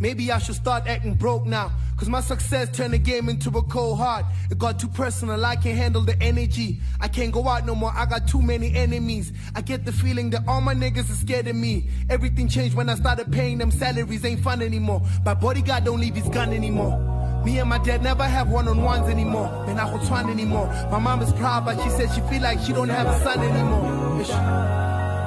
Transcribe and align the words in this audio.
Maybe 0.00 0.32
I 0.32 0.38
should 0.38 0.54
start 0.54 0.86
acting 0.86 1.14
broke 1.14 1.44
now. 1.44 1.70
Cause 1.98 2.08
my 2.08 2.22
success 2.22 2.74
turned 2.74 2.94
the 2.94 2.98
game 2.98 3.28
into 3.28 3.50
a 3.50 3.62
cold 3.62 3.98
heart. 3.98 4.24
It 4.50 4.58
got 4.58 4.80
too 4.80 4.88
personal, 4.88 5.44
I 5.44 5.56
can't 5.56 5.76
handle 5.76 6.00
the 6.00 6.20
energy. 6.22 6.80
I 6.98 7.08
can't 7.08 7.30
go 7.30 7.46
out 7.46 7.66
no 7.66 7.74
more, 7.74 7.92
I 7.94 8.06
got 8.06 8.26
too 8.26 8.40
many 8.40 8.74
enemies. 8.74 9.30
I 9.54 9.60
get 9.60 9.84
the 9.84 9.92
feeling 9.92 10.30
that 10.30 10.48
all 10.48 10.62
my 10.62 10.74
niggas 10.74 11.10
are 11.10 11.14
scared 11.14 11.46
of 11.48 11.56
me. 11.56 11.90
Everything 12.08 12.48
changed 12.48 12.74
when 12.74 12.88
I 12.88 12.94
started 12.94 13.30
paying 13.30 13.58
them 13.58 13.70
salaries, 13.70 14.24
ain't 14.24 14.40
fun 14.40 14.62
anymore. 14.62 15.02
My 15.26 15.34
bodyguard 15.34 15.84
don't 15.84 16.00
leave 16.00 16.14
his 16.14 16.28
gun 16.30 16.54
anymore. 16.54 16.98
Me 17.44 17.58
and 17.58 17.68
my 17.68 17.78
dad 17.78 18.02
never 18.02 18.24
have 18.24 18.48
one-on-ones 18.48 19.08
anymore. 19.08 19.48
Man, 19.66 19.78
I 19.78 19.86
hold 19.86 20.30
anymore. 20.30 20.66
My 20.90 20.98
mom 20.98 21.20
is 21.20 21.32
proud, 21.34 21.66
but 21.66 21.82
she 21.82 21.90
said 21.90 22.08
she 22.14 22.22
feel 22.30 22.42
like 22.42 22.60
she 22.60 22.72
don't 22.72 22.88
have 22.88 23.06
a 23.06 23.22
son 23.22 23.38
anymore. 23.40 24.24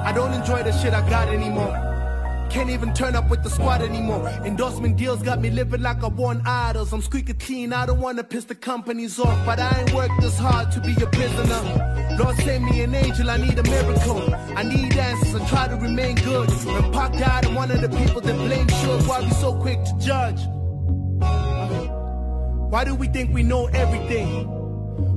I 0.04 0.12
don't 0.12 0.32
enjoy 0.32 0.64
the 0.64 0.72
shit 0.72 0.92
I 0.92 1.08
got 1.08 1.28
anymore. 1.28 1.83
Can't 2.54 2.70
even 2.70 2.94
turn 2.94 3.16
up 3.16 3.28
with 3.30 3.42
the 3.42 3.50
squad 3.50 3.82
anymore. 3.82 4.28
Endorsement 4.44 4.96
deals 4.96 5.20
got 5.24 5.40
me 5.40 5.50
living 5.50 5.82
like 5.82 6.04
I 6.04 6.06
won 6.06 6.40
idols. 6.46 6.92
I'm 6.92 7.02
squeaky 7.02 7.32
clean, 7.32 7.72
I 7.72 7.84
don't 7.84 7.98
wanna 7.98 8.22
piss 8.22 8.44
the 8.44 8.54
companies 8.54 9.18
off. 9.18 9.44
But 9.44 9.58
I 9.58 9.80
ain't 9.80 9.92
worked 9.92 10.20
this 10.20 10.38
hard 10.38 10.70
to 10.70 10.80
be 10.80 10.92
a 11.02 11.06
prisoner. 11.08 12.16
Lord 12.16 12.36
send 12.36 12.64
me 12.66 12.82
an 12.82 12.94
angel, 12.94 13.28
I 13.28 13.38
need 13.38 13.58
a 13.58 13.62
miracle. 13.64 14.32
I 14.56 14.62
need 14.62 14.96
answers, 14.96 15.34
I 15.34 15.48
try 15.48 15.66
to 15.66 15.74
remain 15.74 16.14
good. 16.14 16.48
When 16.48 16.92
Pac 16.92 17.14
died, 17.14 17.44
I'm 17.44 17.56
one 17.56 17.72
of 17.72 17.80
the 17.80 17.88
people 17.88 18.20
that 18.20 18.36
blame 18.36 18.68
sure 18.68 19.02
why 19.02 19.22
we 19.22 19.30
so 19.30 19.52
quick 19.60 19.82
to 19.86 19.98
judge. 19.98 20.38
Why 22.70 22.84
do 22.84 22.94
we 22.94 23.08
think 23.08 23.34
we 23.34 23.42
know 23.42 23.66
everything? 23.66 24.46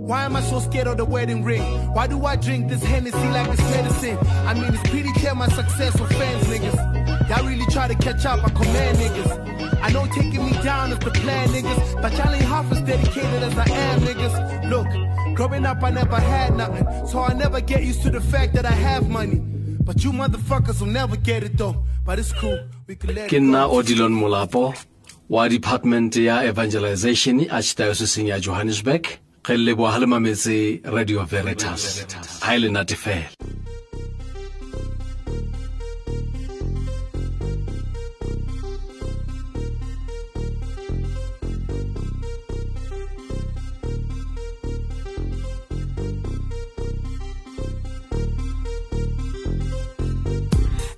Why 0.07 0.23
am 0.23 0.35
I 0.35 0.41
so 0.41 0.59
scared 0.59 0.87
of 0.87 0.97
the 0.97 1.05
wedding 1.05 1.43
ring? 1.43 1.61
Why 1.93 2.07
do 2.07 2.25
I 2.25 2.35
drink 2.35 2.67
this 2.67 2.81
Hennessy 2.81 3.29
like 3.29 3.47
it's 3.49 3.61
medicine? 3.61 4.17
I 4.47 4.55
mean, 4.55 4.73
it's 4.73 4.89
pretty 4.89 5.13
clear 5.13 5.35
my 5.35 5.49
success 5.49 5.95
fans, 5.97 6.43
niggas. 6.47 6.96
Y'all 7.29 7.45
really 7.45 7.65
try 7.65 7.87
to 7.87 7.95
catch 7.95 8.25
up, 8.25 8.43
I 8.43 8.49
command 8.49 8.97
niggas. 8.97 9.81
I 9.81 9.89
know 9.91 10.05
taking 10.07 10.45
me 10.45 10.51
down 10.63 10.91
is 10.91 10.99
the 10.99 11.11
plan, 11.11 11.49
niggas. 11.49 12.01
But 12.01 12.13
y'all 12.17 12.33
ain't 12.33 12.43
half 12.45 12.71
as 12.71 12.81
dedicated 12.81 13.43
as 13.43 13.57
I 13.57 13.69
am, 13.69 13.99
niggas. 14.01 14.69
Look, 14.69 14.87
growing 15.35 15.65
up, 15.65 15.83
I 15.83 15.89
never 15.89 16.19
had 16.19 16.55
nothing. 16.55 17.07
So 17.07 17.19
I 17.19 17.33
never 17.33 17.59
get 17.59 17.83
used 17.83 18.01
to 18.03 18.09
the 18.09 18.21
fact 18.21 18.53
that 18.53 18.65
I 18.65 18.71
have 18.71 19.09
money. 19.09 19.39
But 19.87 20.03
you 20.03 20.11
motherfuckers 20.11 20.79
will 20.79 20.87
never 20.87 21.17
get 21.17 21.43
it 21.43 21.57
though. 21.57 21.75
But 22.05 22.19
it's 22.19 22.31
cool, 22.33 22.59
we 22.87 22.95
can 22.95 23.13
let 23.15 23.31
it 23.31 23.39
go. 23.39 23.71
odilon 23.77 24.13
molapo 24.13 24.73
wa 25.29 25.47
department 25.49 26.15
ya 26.15 26.43
evangelization 26.43 27.39
archdioceseng 27.49 28.27
ya 28.27 28.39
johannesburg 28.39 29.03
ge 29.43 29.57
le 29.57 29.57
leboa 29.57 29.99
le 29.99 30.05
mametse 30.05 30.81
radio 30.83 31.25
veritas 31.25 32.05
ga 32.41 32.55
e 32.55 32.59
le 32.59 32.69
nate 32.69 32.95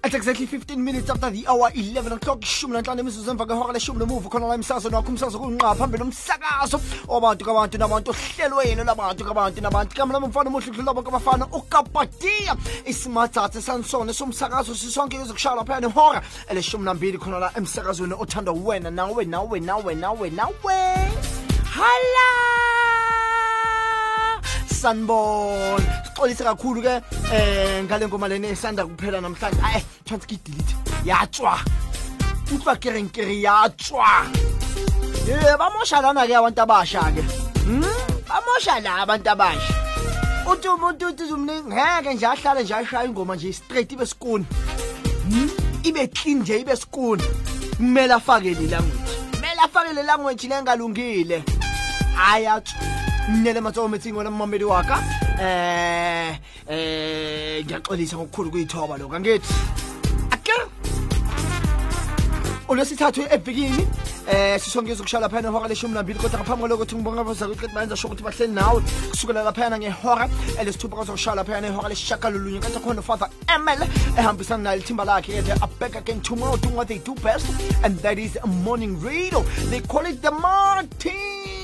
At 0.10 0.16
exactly 0.16 0.48
15 0.48 0.84
minutes 0.84 1.08
after 1.08 1.30
the 1.30 1.46
hour 1.46 1.70
11 1.76 2.14
o'clock. 2.14 2.42
Ishumi 2.42 2.74
nanhlanu 2.74 3.02
imizuzu 3.02 3.32
emva 3.32 3.46
kwehora 3.46 3.74
leshumi 3.74 4.00
nomuva 4.00 4.30
khona 4.30 4.48
la 4.48 4.56
emsakazweni 4.56 4.96
wakho 4.96 5.10
umsakazo 5.10 5.40
kunqa 5.40 5.76
phambili 5.76 6.04
umsakazo 6.04 6.82
wabantu 7.08 7.46
kabantu 7.46 7.78
nabantu 7.78 8.12
ohlelweni 8.12 8.84
labantu 8.84 9.26
kabantu 9.26 9.62
nabantu. 9.62 9.96
Kama 9.96 10.14
nami 10.14 10.28
mfana 10.28 10.50
omuhle 10.50 10.72
udlula 10.72 10.94
bonke 10.94 11.12
ukapatiya 11.54 12.58
isimatsatse 12.86 13.62
sansone 13.62 14.12
somsakazo 14.12 14.74
sisonke 14.74 15.18
ezokushaya 15.18 15.56
laphaya 15.58 15.80
nehora 15.80 16.24
eleshumi 16.50 16.86
nambili 16.86 17.20
khona 17.20 17.40
la 17.40 17.52
emsakazweni 17.56 18.16
othandwa 18.18 18.54
wena 18.54 18.90
nawe 18.90 19.26
nawe 19.26 19.60
nawe 19.60 19.96
nawe 19.96 20.30
nawe. 20.30 20.78
Hala 21.70 22.79
sanbon 24.80 25.82
sixolise 26.06 26.44
kakhulu 26.48 26.82
ke 26.82 26.94
eh 27.34 27.84
ngale 27.84 28.08
ngoma 28.08 28.28
leni 28.32 28.48
esanda 28.56 28.86
kuphela 28.86 29.20
namhlanje. 29.22 29.60
Ayi 29.64 29.84
chance 30.06 30.26
ke 30.26 30.40
delete. 30.44 30.74
Yatswa. 31.06 31.60
Utlwa 32.54 32.76
ke 32.80 32.90
reng 32.96 33.10
ke 33.12 33.26
re 33.28 33.36
yatswa. 33.44 34.08
Eh 35.28 35.56
bamosha 35.60 36.02
lana 36.02 36.28
ke 36.28 36.34
abantu 36.40 36.62
abasha 36.64 37.04
ke. 37.16 37.24
Hm 37.68 37.84
bamosha 38.30 38.80
la 38.84 39.02
abantu 39.04 39.30
abasha. 39.30 39.74
Uthi 40.50 40.68
umuntu 40.68 41.12
uthi 41.12 41.34
umni 41.34 41.56
ngeke 41.62 42.14
nje 42.14 42.26
ahlale 42.26 42.64
nje 42.64 42.74
ashaya 42.74 43.06
ingoma 43.06 43.36
nje 43.36 43.54
straight 43.54 43.92
ibe 43.92 44.06
skuni 44.06 44.46
hm 45.30 45.50
ibe 45.84 46.08
clean 46.08 46.40
nje 46.40 46.60
ibe 46.60 46.76
skuni 46.76 47.24
kumele 47.78 48.14
afake 48.14 48.56
le 48.60 48.68
language. 48.68 49.12
Kumele 49.32 49.62
afake 49.66 49.94
le 49.94 50.04
language 50.04 50.48
lengalungile 50.48 51.44
ayatswa 52.32 52.80
nnele 52.82 52.99
matsogo 53.62 53.88
metsing 53.88 54.16
wena 54.16 54.32
mmamedi 54.32 54.64
wa 54.64 54.84
ka. 54.84 54.98
Um 55.40 56.36
um 56.70 57.00
ngiyaxolisa 57.66 58.18
ngokukhulu 58.18 58.52
kuyithoba 58.52 58.98
lokho 58.98 59.16
angithi 59.16 59.54
akere 60.32 60.66
olwesithathu 62.68 63.22
evikini 63.36 63.88
eh 64.32 64.60
sisonke 64.60 64.96
sokushaya 64.96 65.22
laphana 65.22 65.50
ihora 65.50 65.68
leshumi 65.68 65.94
nambili 65.94 66.20
kodwa 66.20 66.40
ngaphambi 66.40 66.62
kwaloko 66.62 66.84
ukuthi 66.84 66.96
ngibonga 66.96 67.22
abazayo 67.22 67.56
bayenza 67.74 67.96
sho 67.96 68.08
ukuthi 68.08 68.24
bahleli 68.24 68.54
nawe 68.54 68.82
kusukela 69.10 69.44
laphana 69.44 69.80
ngehora 69.80 70.30
elesithupha 70.60 70.96
kwazokushaya 70.96 71.36
laphana 71.36 71.68
ihora 71.68 71.90
lesishagalolunye. 71.90 72.60
Kanti 72.60 72.80
khona 72.80 73.02
father 73.02 73.30
emel 73.56 73.82
ehambisana 74.18 74.64
nayo 74.64 74.78
lithimba 74.78 75.06
lakhe 75.06 75.42
ke 75.42 75.52
are 75.52 75.70
back 75.80 76.24
tomorrow 76.24 76.58
doing 76.58 76.76
what 76.76 76.88
they 76.88 77.00
do 77.00 77.16
best 77.16 77.48
and 77.84 77.98
that 78.00 78.20
is 78.20 78.38
a 78.44 78.48
morning 78.48 79.00
radio. 79.02 79.42
They 79.72 79.82
call 79.82 80.06
it 80.06 80.22
the 80.22 80.32
martins 80.32 81.59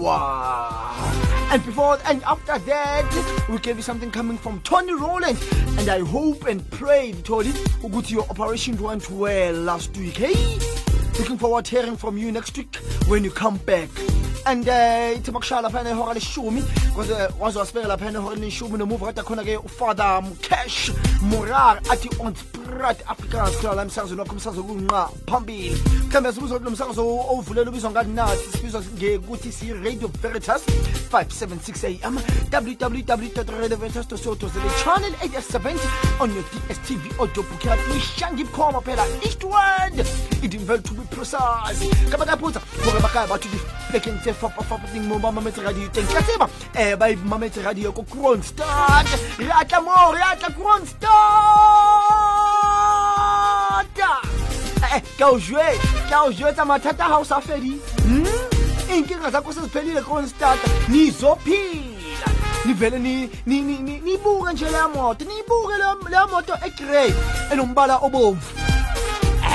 wow. 0.00 1.48
And 1.52 1.64
before 1.66 1.98
and 2.06 2.22
after 2.24 2.58
that 2.58 3.46
we 3.48 3.58
gave 3.58 3.76
you 3.76 3.82
something 3.82 4.10
coming 4.10 4.38
from 4.38 4.60
tony 4.60 4.92
roland 4.94 5.36
and 5.78 5.88
i 5.88 5.98
hope 5.98 6.46
and 6.46 6.68
pray 6.70 7.12
tony 7.24 7.50
ukuthi 7.82 8.12
your 8.12 8.26
operation 8.30 8.76
went 8.80 9.10
well 9.10 9.54
last 9.54 9.96
week 9.96 10.16
hey? 10.16 10.58
Looking 11.18 11.38
forward 11.38 11.64
to 11.66 11.76
hearing 11.76 11.96
from 11.96 12.16
you 12.16 12.32
next 12.32 12.56
week 12.56 12.76
when 13.06 13.24
you 13.24 13.30
come 13.30 13.58
back. 13.58 13.90
And 14.46 14.66
uh 14.66 15.16
ithi 15.16 15.30
bakushaya 15.32 15.62
laphana 15.62 15.90
ihora 15.90 16.14
leshumi. 16.14 16.62
Waze 16.96 17.12
wasibeka 17.38 17.88
laphana 17.88 18.20
ehoreni 18.20 18.46
leshumi. 18.46 18.78
Nomuva 18.78 19.12
kade 19.12 19.22
khona-ke 19.22 19.58
ufather 19.58 20.22
mcash 20.22 20.90
morar 21.22 21.78
athi 21.90 22.08
on 22.20 22.34
sprat 22.80 23.02
africans 23.08 23.56
khona 23.60 23.82
emsakazweni 23.82 24.20
wakho 24.20 24.32
umsakazo 24.32 24.62
kunqa 24.62 25.08
phambili. 25.26 25.76
Mhlawumbe 26.08 26.32
sibuza 26.32 26.58
kulo 26.58 26.70
msakazo 26.70 27.02
owuvulela 27.02 27.70
ubizwa 27.70 27.90
ngani 27.90 28.14
nathi 28.14 28.52
sibizwa 28.52 28.82
ngekuthi 28.96 29.52
siyi-radio 29.52 30.08
veritas 30.22 30.62
576 31.12 32.06
am 32.06 32.16
www 32.52 33.76
veritas 33.76 34.06
channel 34.84 35.12
870 35.12 35.78
on 36.20 36.34
your 36.34 36.44
dstv 36.44 37.20
audio 37.20 37.42
booker 37.42 37.78
ishangi 37.96 38.42
ibukhoma 38.42 38.80
phela 38.80 39.06
eastward 39.22 40.06
idinvel 40.42 40.82
to 40.82 40.94
be 40.94 41.04
precise. 41.10 42.10
Ka 42.10 42.16
ba 42.16 42.24
ka 42.24 42.36
potsa 42.36 42.60
gore 42.84 43.00
ba 43.00 43.08
kae 43.08 43.26
batho 43.26 43.48
diflekeng 43.48 44.20
tse 44.22 44.32
fapafapating 44.32 45.04
mo 45.06 45.18
ba 45.18 45.32
mametse 45.32 45.62
radio. 45.62 45.88
Teng 45.88 46.06
ka 46.08 46.22
tseba 46.22 46.48
um 46.48 46.98
ba 46.98 47.06
mametse 47.28 47.62
radio 47.62 47.92
ko 47.92 48.02
kroonstad 48.02 49.06
re 49.38 49.52
atla 49.52 49.80
mo 49.80 50.12
re 50.12 50.22
atla 50.24 50.48
kroonstad 50.48 52.39
Eh, 54.94 55.02
ke 55.18 55.24
o 55.24 55.38
jwetsa 55.38 56.08
ke 56.08 56.14
o 56.26 56.32
jwetsa 56.32 56.64
mathata 56.64 57.04
ha 57.04 57.18
o 57.18 57.24
sa 57.24 57.40
fedi 57.40 57.78
Hmm? 58.02 58.26
inkinga 58.96 59.30
zakho 59.30 59.52
seziphelile 59.52 60.02
kronstad 60.02 60.58
nizophila. 60.88 62.26
Nivele 62.64 62.98
ni- 62.98 63.30
ni- 63.46 63.60
ni- 63.62 63.78
ni- 63.78 64.00
niyibuke 64.00 64.52
nje 64.52 64.64
leya 64.64 64.88
moto 64.88 65.24
niyibuke 65.24 65.74
leya- 65.78 66.10
leya 66.10 66.26
moto 66.26 66.54
egrey 66.66 67.12
enombala 67.52 67.96
obomvu 68.02 68.46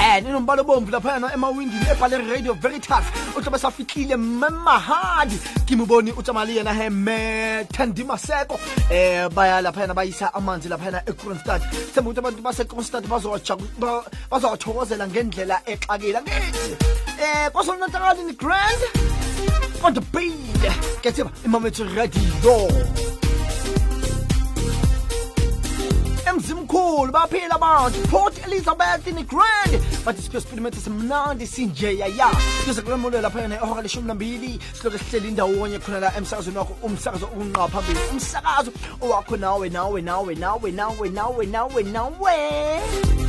eh 0.06 0.22
ninombala 0.24 0.62
obomvu 0.62 0.92
laphayana 0.92 1.34
emawindini 1.34 1.86
ebhale 1.92 2.18
radio 2.31 2.54
veritas 2.54 3.06
utlobe 3.38 3.57
safihlile 3.57 4.16
memahadi 4.18 5.38
kimuboni 5.66 6.12
utsamali 6.12 6.57
yena 6.57 6.74
he 6.74 6.90
metendi 6.90 8.04
maseko. 8.04 8.60
Eh 8.92 9.30
baya 9.30 9.62
laphayana 9.62 9.94
bayisa 9.94 10.34
amanzi 10.34 10.69
laphayana 10.69 11.02
ekronstad 11.10 11.62
sembe 11.94 12.10
ukuthi 12.10 12.19
abantu 12.19 12.42
basekronstad 12.42 13.04
bazawathokozela 14.31 15.07
ngendlela 15.07 15.62
exakile. 15.66 16.22
Ngithi 16.22 16.72
eh 17.24 17.50
kosolonantakalini 17.54 18.34
grand. 18.38 18.81
Kodwa 19.81 20.04
bile 20.13 20.72
ketseba 21.01 21.31
imamethu 21.46 21.84
radio 21.96 22.69
baphila 27.15 27.56
abantu 27.56 28.00
port 28.12 28.35
elizabeth 28.45 29.07
in 29.07 29.23
grand. 29.23 29.73
Bathi 30.06 30.21
siphiwe 30.21 30.41
sipilimethe 30.41 30.79
simnandi 30.79 31.47
sinjeya 31.47 32.07
ya 32.07 32.29
size 32.65 32.81
kulemulo 32.81 33.21
lapha 33.21 33.39
ehora 33.41 33.81
leshumi 33.81 34.07
nambili. 34.07 34.59
Siloke 34.73 34.97
sihleli 34.97 35.27
indawonye 35.27 35.79
khona 35.79 36.00
la 36.00 36.17
emsakazweni 36.17 36.57
wakho 36.57 36.75
umsakazo 36.83 37.25
okunqa 37.25 37.67
phambili. 37.67 38.00
Umsakazo 38.12 38.71
owakho 39.01 39.38
nawe 39.38 39.69
nawe 39.69 40.01
nawe 40.01 40.35
nawe 40.35 40.71
nawe 40.71 41.09
nawe 41.09 41.45
nawe 41.45 41.83
nawe. 41.83 42.35
ngitshela 43.06 43.25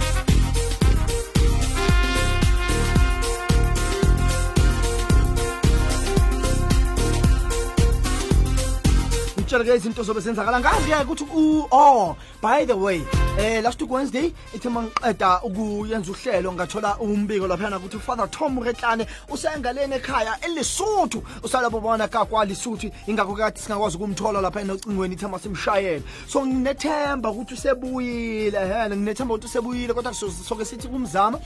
ke 9.46 9.76
izinto 9.76 10.02
zobe 10.02 10.20
senzakala 10.20 10.60
nganje 10.60 10.94
ukuthi 11.04 11.25
u 11.34 11.69
oh 11.70 12.16
by 12.43 12.66
the 12.66 12.75
way 12.75 13.00
eh 13.38 13.62
last 13.62 13.81
week 13.81 13.90
wednesday 13.90 14.32
ithe 14.54 14.69
mangiqeda 14.69 15.40
ukuyenza 15.43 16.10
uhlelo 16.10 16.52
ngathola 16.52 16.98
umbiko 16.98 17.46
laphana 17.46 17.78
ukuthi 17.78 17.96
ufather 17.96 18.31
tom 18.31 18.58
retlane 18.62 19.06
usengaleni 19.28 19.94
ekhaya 19.94 20.37
elisuthu 20.43 21.22
usalabo 21.43 21.81
bona 21.81 22.08
kakwali 22.08 22.54
suthi 22.54 22.90
ingakho 23.06 23.34
kathi 23.37 23.62
singakwazi 23.62 23.96
ukumthola 23.96 24.40
lapha 24.40 24.60
enocingweni 24.60 25.14
ithe 25.14 25.26
masimshayele 25.26 26.02
so 26.26 26.46
nginethemba 26.46 27.31
ukuthi 27.31 27.54
usebuyile 27.54 28.58
he 28.58 28.88
nginethemba 28.88 29.34
ukuthi 29.34 29.46
usebuyile 29.46 29.94
kodwa 29.94 30.14
soke 30.14 30.64
sithi 30.64 30.88
kumzama 30.88 31.38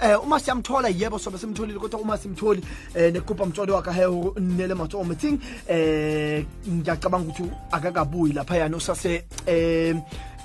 eh 0.00 0.16
uma 0.22 0.40
siyamthola 0.40 0.88
yebo 0.88 1.18
sobe 1.18 1.38
simtholile 1.38 1.78
kodwa 1.78 2.00
uma 2.00 2.18
simtholi 2.18 2.62
eh 2.94 3.12
nekupha 3.12 3.46
mtsholo 3.46 3.74
wakhe 3.74 3.92
he 3.92 4.06
nele 4.40 4.74
mathomo 4.74 5.14
thing 5.14 5.38
eh 5.68 6.44
ngiyacabanga 6.68 7.24
ukuthi 7.24 7.43
akakabuyi 7.70 8.32
lapha 8.32 8.56
yana 8.56 8.76
usase 8.76 9.24
eh 9.46 9.96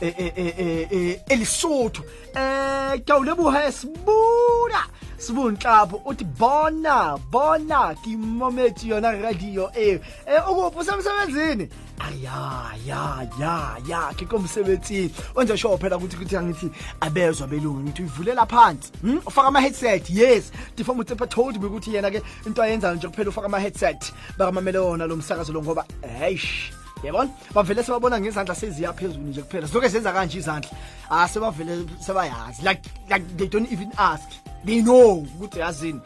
eh 0.02 0.14
eh 0.18 0.88
eh 0.92 1.22
elisotho. 1.30 2.04
Eh 2.36 3.02
kawulebuha 3.06 3.72
sibuda 3.72 4.84
sibunhlapho 5.18 6.02
uthi 6.06 6.24
bona 6.24 7.18
bona 7.32 7.96
kimomethi 7.96 8.90
yona 8.90 9.12
radio 9.12 9.70
eh 9.76 10.00
eh 10.26 10.50
ukuphi 10.50 10.80
usemsebenzini? 10.80 11.70
Aya 12.00 12.72
ya 12.88 13.28
ya 13.40 13.78
ya 13.88 14.14
kikomsebenzini 14.14 15.12
wenze 15.36 15.58
sure 15.58 15.78
phela 15.78 15.98
ukuthi 15.98 16.18
kuthi 16.18 16.38
angithi 16.38 16.72
abezwa 17.02 17.48
belungu 17.48 17.80
ngithi 17.80 18.02
uyivulela 18.02 18.46
phansi. 18.46 18.92
Hm 19.02 19.18
ufaka 19.26 19.48
ama 19.48 19.62
headset 19.62 20.10
yes 20.10 20.52
difomu 20.78 21.04
tsepha 21.04 21.28
told 21.28 21.62
me 21.62 21.68
ukuthi 21.68 21.96
yena 21.96 22.12
ke 22.12 22.22
into 22.46 22.62
ayenzayo 22.62 22.96
nje 22.96 23.08
kuphela 23.08 23.30
ufaka 23.30 23.46
ama 23.46 23.60
headset 23.60 24.14
bakamamele 24.38 24.78
wona 24.78 25.06
lo 25.06 25.16
msakazo 25.16 25.54
lo 25.54 25.62
ngoba 25.62 25.86
eish. 26.22 26.72
Yabona? 27.04 27.30
Bavele 27.54 27.84
sebabona 27.84 28.20
ngezandla 28.20 28.56
seziya 28.56 28.94
phezulu 28.94 29.28
nje 29.28 29.42
kuphela. 29.42 29.68
Siloke 29.68 29.90
senza 29.90 30.12
kanje 30.14 30.38
izandla. 30.38 30.72
Ah 31.10 31.28
sebavele 31.28 31.86
sebayazi. 32.00 32.64
Like 32.64 32.82
like 33.10 33.38
they 33.38 33.48
don't 33.48 33.72
even 33.72 33.92
ask. 33.98 34.30
They 34.66 34.82
know 34.82 35.26
ukuthi 35.40 35.60
yazini. 35.60 36.02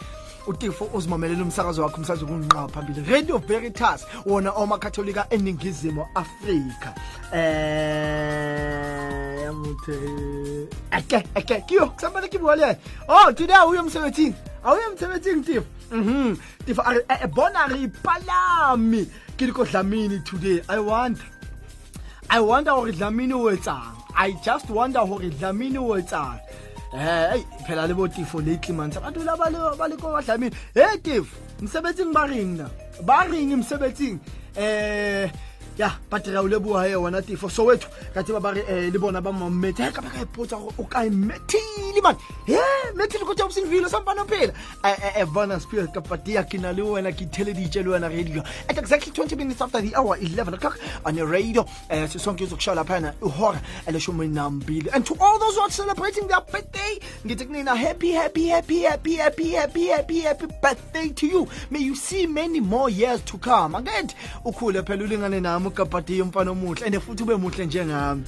Utifo 0.47 0.89
uzimamelela 0.93 1.43
umsakazo 1.43 1.83
wakho 1.83 1.97
umsakazo 1.97 2.25
kunqa 2.25 2.67
phambili. 2.67 3.11
Radio 3.11 3.37
veritas 3.37 4.05
wona 4.25 4.51
omakatholika 4.51 5.27
eningizimu 5.29 6.05
afrika. 6.15 6.93
Eh 7.33 8.53
yamuthe 9.43 10.67
ake 10.91 11.23
ake 11.35 11.61
kiyo 11.61 11.87
kusambale 11.89 12.27
kibole 12.27 12.77
oh 13.07 13.31
today 13.31 13.67
uyo 13.69 13.79
emsebenzini. 13.79 14.35
Awuye 14.63 14.83
emsebenzini 14.91 15.43
tifo 15.43 15.65
mhm. 15.91 16.35
Tifo 16.65 16.83
bona 17.33 17.67
re 17.67 17.87
palami. 17.87 19.07
Ke 19.37 19.47
diko 19.47 19.65
dlamini 19.65 20.23
today. 20.25 20.61
I 20.69 20.79
wonder. 20.79 21.23
I 22.29 22.39
wonder 22.39 22.71
hore 22.71 22.91
dlamini 22.91 23.33
o 23.33 23.49
etsang. 23.55 23.95
I 24.15 24.31
just 24.43 24.69
wonder 24.69 24.99
hore 24.99 25.29
dlamini 25.29 25.77
o 25.77 25.93
etsang. 25.99 26.39
Hey 26.91 27.43
phela 27.65 27.87
le 27.87 27.95
botifo 27.95 28.45
lately 28.45 28.75
man 28.75 28.91
abantu 28.91 29.25
la 29.25 29.35
ba 29.35 29.87
le 29.87 29.97
ko 29.97 30.13
badlamini 30.13 30.53
hey 30.75 30.97
tifo 31.01 31.35
msebenzing 31.59 32.13
ba 32.13 32.27
ring 32.27 32.57
na? 32.57 32.69
Ba 33.03 33.25
ring 33.27 33.51
emsebenzing 33.51 34.19
eh 34.55 35.27
ya 35.77 35.91
ra 36.09 36.41
o 36.41 36.47
leboha 36.47 36.87
he 36.87 36.95
wona 36.95 37.21
tifo 37.21 37.49
sowetho 37.49 37.87
ka 38.13 38.23
tseba 38.23 38.39
ba 38.39 38.53
re 38.53 38.61
um 38.61 38.91
le 38.93 38.99
bona 38.99 39.21
ba 39.21 39.31
mammete 39.31 39.91
ka 39.93 40.01
ba 40.01 40.09
ka 40.09 40.21
ipotsa 40.21 40.57
gore 40.57 40.73
o 40.77 40.83
kae 40.83 41.09
methile 41.09 42.01
man 42.01 42.15
e 42.47 42.57
methile 42.95 43.25
ko 43.25 43.33
dobsonville 43.33 43.89
sampano 43.89 44.25
phela 44.25 44.53
bona 45.33 45.59
spirit 45.59 45.91
kapa 45.93 46.17
dia 46.17 46.43
ke 46.43 46.59
na 46.61 46.71
le 46.71 46.83
wena 46.83 47.11
ke 47.11 47.25
le 47.43 47.53
wena 47.91 48.09
radio. 48.09 48.43
At 48.69 48.77
exactly 48.77 49.11
20 49.11 49.35
minutes 49.35 49.61
after 49.61 49.81
the 49.81 49.95
hour 49.95 50.17
11 50.17 50.53
o'clock 50.53 50.79
on 51.05 51.15
the 51.15 51.25
radio 51.25 51.61
um 51.61 52.07
sisonke 52.07 52.43
izokushaya 52.43 52.75
laphana 52.75 53.13
ihora 53.21 53.61
eleshumi 53.87 54.27
nambili 54.27 54.89
and 54.93 55.05
to 55.05 55.15
all 55.19 55.39
those 55.39 55.55
who 55.55 55.61
are 55.61 55.71
celebrating 55.71 56.27
their 56.27 56.41
birthday 56.41 56.99
ngithi 57.25 57.45
kunina 57.45 57.75
happy 57.75 58.11
happy 58.11 58.47
happy 58.47 58.83
happy 58.83 59.15
happy 59.15 59.51
happy 59.51 59.87
happy 59.87 60.19
happy 60.21 60.47
birthday 60.61 61.09
to 61.09 61.27
you. 61.27 61.47
May 61.69 61.79
you 61.79 61.95
see 61.95 62.27
many 62.27 62.59
more 62.59 62.89
years 62.89 63.21
to 63.21 63.37
come. 63.37 63.73
Angethi 63.73 64.15
ukhule 64.45 64.83
phela 64.83 65.03
ulingane 65.03 65.41
nami 65.41 65.62
ukapati 65.67 66.21
umfana 66.21 66.51
omuhle 66.51 66.85
and 66.85 66.99
futhi 66.99 67.23
ube 67.23 67.35
muhle 67.35 67.65
njengami 67.65 68.23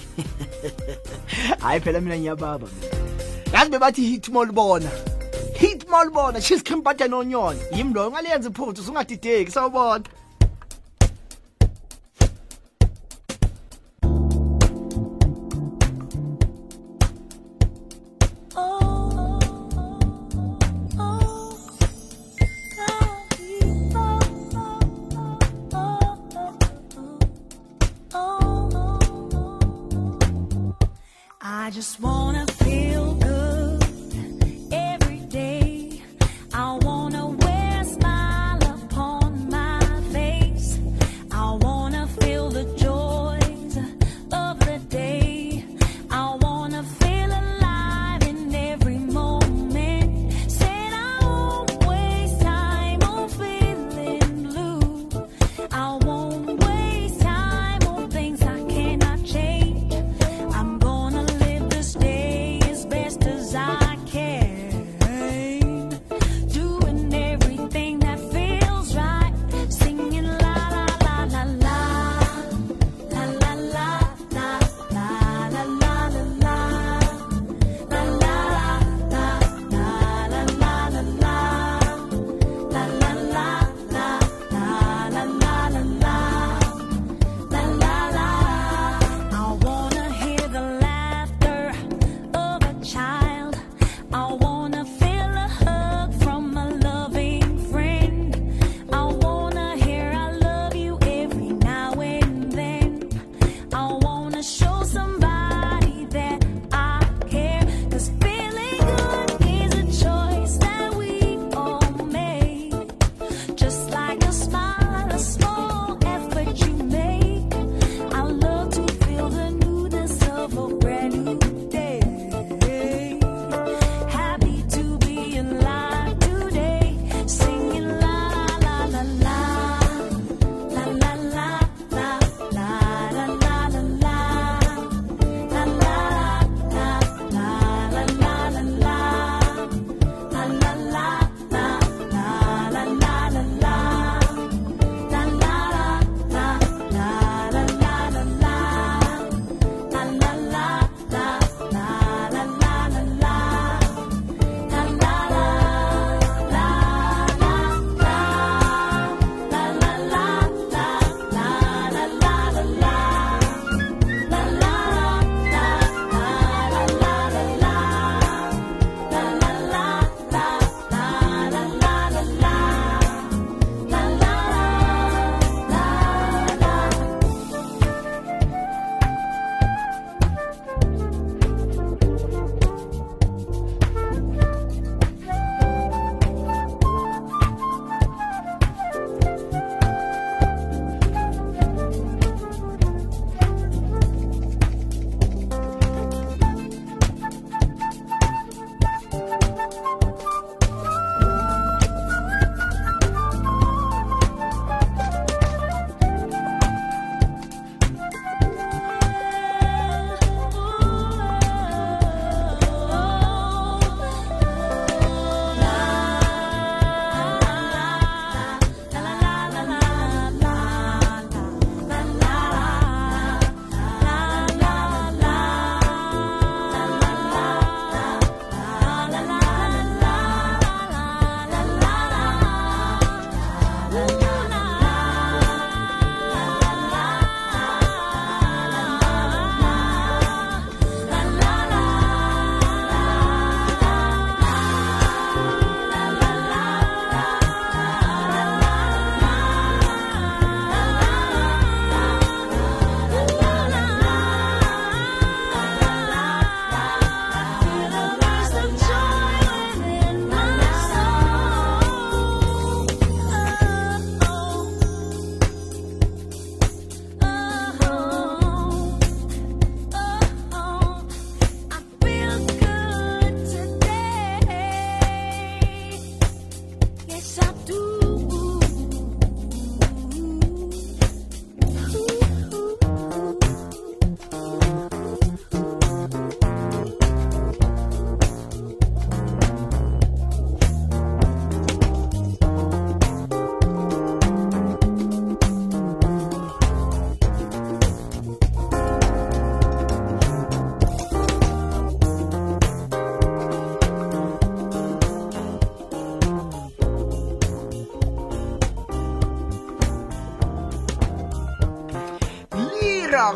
hayi 1.62 1.80
phela 1.82 2.02
mina 2.02 2.18
ngiyababa 2.18 2.68
yazi 3.54 3.72
bebathi 3.72 4.02
hit 4.02 4.30
molibona 4.30 4.90
hit 5.60 5.90
molibona 5.90 6.40
cream 6.64 6.84
butter 6.84 7.10
nonyoni. 7.10 7.60
Yimi 7.72 7.94
loyo 7.94 8.12
ngaliyenza 8.12 8.50
iphuthu 8.50 8.82
usungadideki 8.82 9.52
sawubona 9.52 10.04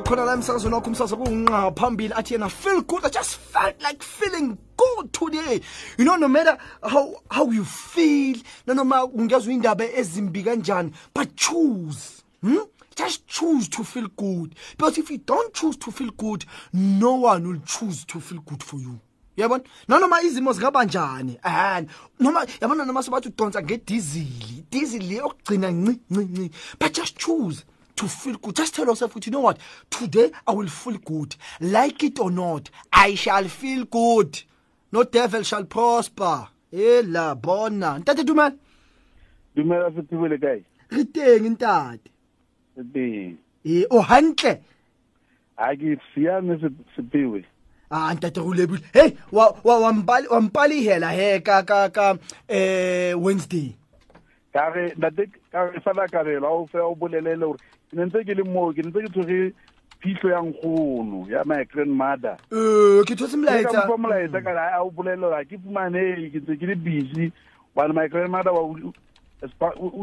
khona 0.10 0.26
la 0.26 0.34
emsakazweni 0.34 0.76
wakho 0.76 0.90
umsakazo 0.90 1.18
kunqa 1.18 1.72
phambili 1.72 2.14
athi 2.14 2.34
yena 2.34 2.50
feel 2.50 2.82
good 2.82 3.06
i 3.06 3.10
just 3.10 3.38
felt 3.54 3.80
like 3.84 4.02
feeling 4.04 4.58
good 4.76 5.14
today. 5.14 5.62
You 6.00 6.06
know 6.06 6.16
no 6.16 6.28
matter 6.28 6.58
how 6.82 7.22
how 7.30 7.52
you 7.52 7.64
feel 7.64 8.38
nanoma 8.66 9.06
ungezwe 9.06 9.54
indaba 9.54 9.86
ezimbi 9.86 10.44
kanjani 10.44 10.92
but 11.14 11.36
choose 11.36 12.24
hmm? 12.42 12.58
just 12.96 13.28
choose 13.28 13.70
to 13.70 13.84
feel 13.84 14.08
good. 14.18 14.56
Because 14.78 14.98
if 14.98 15.12
you 15.12 15.20
don't 15.20 15.54
choose 15.54 15.78
to 15.78 15.92
feel 15.92 16.10
good 16.18 16.44
no 16.74 17.14
one 17.14 17.48
will 17.48 17.62
choose 17.66 18.04
to 18.06 18.20
feel 18.20 18.42
good 18.42 18.64
for 18.64 18.80
you. 18.80 19.00
Yabona? 19.38 19.64
Nanoma 19.88 20.22
izimo 20.22 20.54
zingaba 20.54 20.86
njani 20.86 21.38
and 21.44 21.88
noma 22.20 22.48
yabona 22.62 22.86
noma 22.86 23.04
sobathi 23.04 23.28
udonsa 23.28 23.62
ngedizili 23.62 24.66
dizili 24.72 25.16
yokugcina 25.16 25.72
nci 25.72 26.00
nci 26.10 26.26
nci. 26.26 26.52
But 26.80 26.94
just 26.94 27.16
choose. 27.18 27.64
To 28.00 28.08
feel 28.08 28.38
good. 28.38 28.56
Just 28.56 28.76
tell 28.76 28.86
yourself 28.86 29.14
you 29.26 29.32
know 29.32 29.42
what? 29.42 29.60
Today 29.90 30.32
i 30.48 30.52
will 30.54 30.68
feel 30.68 30.98
good. 30.98 31.36
Like 31.60 32.04
it 32.04 32.20
or 32.20 32.32
not 32.32 32.70
i 32.94 33.16
shall 33.16 33.48
feel 33.48 33.86
good. 33.86 34.42
No 34.92 35.04
devil 35.04 35.44
shall 35.44 35.66
prosper. 35.66 36.48
Ela 36.72 37.36
bona. 37.36 38.00
Ntate 38.00 38.24
dumela 38.24 38.56
dumela 39.56 39.92
sephiwe 39.92 40.30
le 40.30 40.38
kae? 40.38 40.64
Re 40.92 41.04
teng 41.04 41.50
ntate? 41.56 42.10
Seteng 42.78 43.38
e 43.66 43.86
o 43.92 44.02
hantle? 44.02 44.60
A 45.58 45.76
ke 45.76 45.98
siame 46.14 46.56
sephiwe 46.96 47.44
ah 47.92 48.14
ntate 48.14 48.38
go 48.38 48.54
lebile 48.54 48.86
hey 48.94 49.18
wa 49.32 49.50
wa 49.64 49.80
wa 49.80 49.94
mpali 49.94 50.28
wa 50.28 50.42
mpalihela 50.42 51.10
he 51.12 51.40
ka 51.42 51.64
ka 51.64 51.90
ka 51.90 52.18
eh 52.48 53.14
wednesday? 53.18 53.76
Ka 54.54 54.70
re 54.70 54.94
ntate 54.96 55.28
ka 55.52 55.66
re 55.68 55.82
fela 55.82 56.08
kabelo 56.08 56.48
a 56.48 56.54
o 56.62 56.68
fe 56.72 56.80
o 56.80 56.96
bolelele 56.96 57.40
gore 57.40 57.58
ke 57.58 57.79
ne 57.94 58.06
ntse 58.06 58.24
ke 58.24 58.34
le 58.38 58.44
moo 58.44 58.74
ke 58.74 58.82
ntse 58.86 59.02
ke 59.06 59.10
tshwere 59.10 59.54
phitlho 60.00 60.30
ya 60.30 60.42
nkgono 60.42 61.28
ya 61.30 61.44
my 61.46 61.66
grandmother. 61.66 62.38
Eh 62.52 63.04
ke 63.08 63.16
thotse 63.16 63.36
ka 63.36 63.42
molaetsa 63.42 63.86
mfa 63.86 63.98
molaetsa 63.98 64.42
ka 64.42 64.52
re 64.56 64.66
a 64.76 64.84
o 64.84 64.90
bolelela 64.90 65.44
ke 65.46 65.58
fumanee 65.58 66.30
ke 66.32 66.40
ntse 66.44 66.60
ke 66.60 66.66
le 66.70 66.76
busy. 66.76 67.32
One 67.74 67.94
my 67.94 68.08
grandmother 68.08 68.54
wa 68.54 68.62
o 68.62 68.76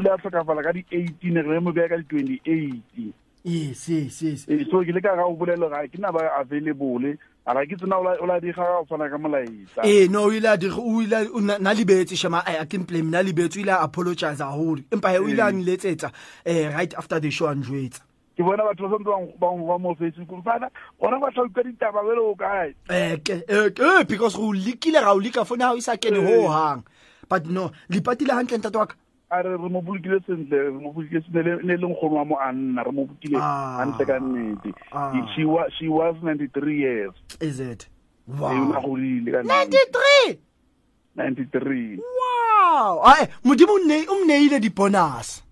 ile 0.00 0.10
a 0.10 0.18
tlhokafala 0.18 0.62
ka 0.64 0.72
di-eighteen 0.72 1.40
re 1.44 1.60
mo 1.60 1.72
beya 1.72 1.88
ka 1.88 1.96
di-twenty-eight. 1.96 3.14
Yes 3.44 3.88
yes 3.88 4.22
yes. 4.22 4.40
Eh, 4.48 4.64
so 4.70 4.82
ke 4.84 4.92
le 4.92 5.00
ka 5.00 5.16
ga 5.16 5.24
o 5.24 5.36
bolelo 5.36 5.70
ga 5.70 5.86
ke 5.86 5.98
na 5.98 6.12
ba 6.12 6.28
available 6.40 7.16
a 7.46 7.54
ga 7.54 7.62
ke 7.66 7.76
tsena 7.78 7.98
o 7.98 8.26
la 8.26 8.40
diga 8.40 8.58
ga 8.58 8.80
o 8.80 8.84
fana 8.90 9.08
ka 9.08 9.18
molaetsa. 9.18 9.84
Eh 9.84 10.08
no 10.10 10.24
o 10.26 10.32
ile 10.32 10.46
a 10.50 10.56
di 10.56 10.66
o 10.68 11.00
ile 11.02 11.30
na 11.62 11.72
lebetse 11.72 12.16
shema 12.18 12.42
a 12.42 12.66
ke 12.66 12.78
mplem 12.82 13.10
na 13.10 13.22
lebetse 13.22 13.58
o 13.58 13.60
ile 13.62 13.70
a 13.70 13.82
apologize 13.86 14.42
haholo. 14.42 14.82
Empa 14.90 15.12
he 15.14 15.18
o 15.18 15.28
ile 15.28 15.40
a 15.40 15.52
nletsetsa 15.52 16.10
eh 16.44 16.68
right 16.74 16.94
after 16.94 17.20
the 17.20 17.30
show 17.30 17.46
a 17.46 17.54
njwetsa. 17.54 18.02
Ke 18.36 18.42
bona 18.42 18.66
batho 18.66 18.88
ba 18.90 18.98
santse 18.98 19.38
ba 19.38 19.78
mo 19.78 19.94
facebook 19.94 20.42
bana 20.42 20.68
bona 21.00 21.20
ba 21.20 21.30
tlhauka 21.30 21.62
ditaba 21.62 22.02
bele 22.02 22.20
o 22.20 22.34
kae? 22.34 22.74
Eh 22.90 23.16
eh 23.30 23.70
eh, 23.78 24.02
because 24.04 24.36
go 24.36 24.52
likile 24.52 25.00
ga 25.00 25.14
o 25.14 25.18
lika 25.18 25.44
fone 25.44 25.62
ha 25.62 25.72
o 25.72 25.76
isa 25.76 25.96
kene 25.96 26.18
ho 26.18 26.48
hang. 26.50 26.82
But 27.28 27.46
no 27.46 27.70
lipatile 27.90 28.34
hantle 28.34 28.58
ntate 28.58 28.76
wa 28.76 28.86
ka 28.86 28.94
a 29.30 29.42
re 29.42 29.50
re 29.50 29.68
mo 29.68 29.80
bolokile 29.82 30.20
sentle 30.26 30.58
re 30.58 30.70
mo 30.70 30.92
bolokile 30.92 31.20
sentle 31.22 31.42
le- 31.42 31.62
ne 31.62 31.74
e 31.74 31.76
leng 31.76 31.94
kgono 31.98 32.14
wa 32.16 32.24
mo 32.24 32.36
a 32.38 32.52
nna 32.52 32.82
re 32.84 32.92
mo 32.92 33.06
bokile 33.06 33.38
Ah. 33.40 33.78
gantle 33.82 34.06
ka 34.06 34.18
nnete. 34.20 34.70
Ah. 34.92 35.12
she 35.34 35.44
was 35.44 35.72
she 35.78 35.88
was 35.88 36.14
93 36.22 36.78
years. 36.78 37.14
Is 37.40 37.58
it? 37.60 37.88
E 38.28 38.32
ona 38.32 38.78
wow 38.78 38.82
godile 38.82 39.30
ka 39.32 39.42
nnete. 39.42 39.76
93 40.26 40.38
93 41.16 41.98
wow. 41.98 43.02
Ai 43.04 43.26
modimo 43.44 43.72
o 43.72 43.78
nne- 43.78 44.06
o 44.08 44.24
mneile 44.24 44.60
di-bonus. 44.60 45.42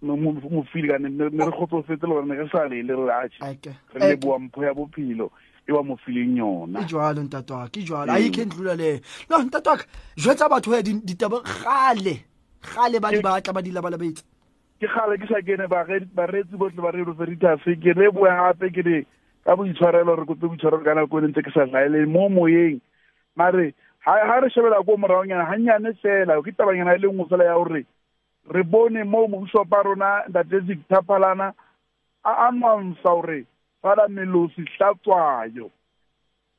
No, 0.00 0.16
mo 0.16 0.32
mo 0.32 0.62
feel 0.72 0.86
ka 0.88 0.98
nnete. 0.98 1.18
ne 1.18 1.28
ne 1.30 1.44
re 1.44 1.52
kgotsofetse 1.52 2.06
le 2.06 2.14
gore 2.14 2.26
ne 2.26 2.34
re 2.34 2.48
sa 2.52 2.64
le 2.64 2.82
le 2.82 2.94
re 2.96 3.12
atšhe 3.12 3.42
Ake. 3.44 3.72
re 3.94 4.08
leboa 4.14 4.38
mpho 4.38 4.64
ya 4.64 4.72
bophelo 4.74 5.30
e 5.68 5.72
wa 5.72 5.82
mo 5.82 5.96
fileng 6.06 6.36
yona. 6.38 6.80
E 6.80 6.84
jalo 6.88 7.22
ntate 7.22 7.52
wa 7.52 7.68
ka 7.68 7.80
e 7.80 7.82
jalo 7.84 8.12
a 8.12 8.18
ikhe 8.18 8.44
ndlula 8.46 8.74
leyo 8.74 9.00
no 9.28 9.42
ntate 9.42 9.68
wa 9.68 9.76
ka 9.76 9.84
jwetsa 10.16 10.48
batho 10.48 10.72
he 10.72 10.82
di- 10.82 11.02
ditaba 11.04 11.42
gale 11.42 12.24
gale 12.62 13.00
ba 13.00 13.10
di 13.10 13.20
batla 13.22 13.52
ba 13.52 13.62
di 13.62 13.70
labalabetse. 13.70 14.24
ke 14.80 14.86
gale 14.86 15.18
ke 15.18 15.26
sa 15.26 15.40
kene 15.42 15.66
bare- 15.68 16.06
bareetsi 16.14 16.56
botlhe 16.56 16.82
ba 16.82 16.90
radio 16.92 17.12
veritas 17.12 17.60
ke 17.64 17.92
re 17.98 18.10
boe 18.10 18.28
gape 18.30 18.70
ke 18.74 18.82
re 18.86 19.06
ka 19.44 19.56
boitshwarelo 19.56 20.14
re 20.18 20.24
kotse 20.26 20.46
boitshwarelo 20.46 20.84
ka 20.84 20.94
nako 20.94 21.18
e 21.18 21.28
ntse 21.28 21.42
ke 21.42 21.50
sa 21.50 21.66
tlhaele 21.66 22.06
mo 22.06 22.28
moyeng. 22.28 22.80
Mare 23.36 23.74
ha 24.06 24.12
ha 24.28 24.40
re 24.40 24.50
shebela 24.50 24.78
ko 24.86 24.96
moraonyana 24.96 25.50
gannyane 25.50 25.94
fela 26.02 26.38
ke 26.42 26.54
tabanyana 26.54 26.94
e 26.94 26.98
le 26.98 27.08
nngwe 27.10 27.26
fela 27.28 27.44
ya 27.44 27.54
gore 27.58 27.82
re 28.54 28.62
bone 28.62 29.04
mo 29.04 29.26
mobusopa 29.28 29.82
rona 29.82 30.24
ntate 30.30 30.62
victor 30.62 31.02
phalana 31.02 31.52
a 32.24 32.32
announsa 32.48 33.02
gore 33.18 33.44
fada 33.82 34.06
melosi 34.08 34.62
hlatswayo 34.78 35.70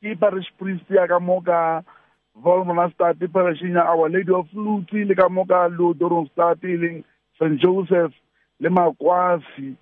ke 0.04 0.16
parish 0.20 0.52
priest 0.60 0.86
ya 0.92 1.08
ka 1.08 1.20
mo 1.20 1.42
ka 1.42 1.84
volmonastat 2.36 3.18
parishing 3.34 3.76
ya 3.76 3.86
our 3.90 4.10
lady 4.10 4.32
of 4.32 4.48
lutsi 4.54 5.06
le 5.06 5.16
ka 5.16 5.30
mo 5.30 5.46
ka 5.46 5.68
leodoronstad 5.68 6.64
e 6.64 6.78
leng 6.78 7.04
st 7.38 7.60
joseph 7.62 8.14
le 8.60 8.70
makwasi 8.70 9.76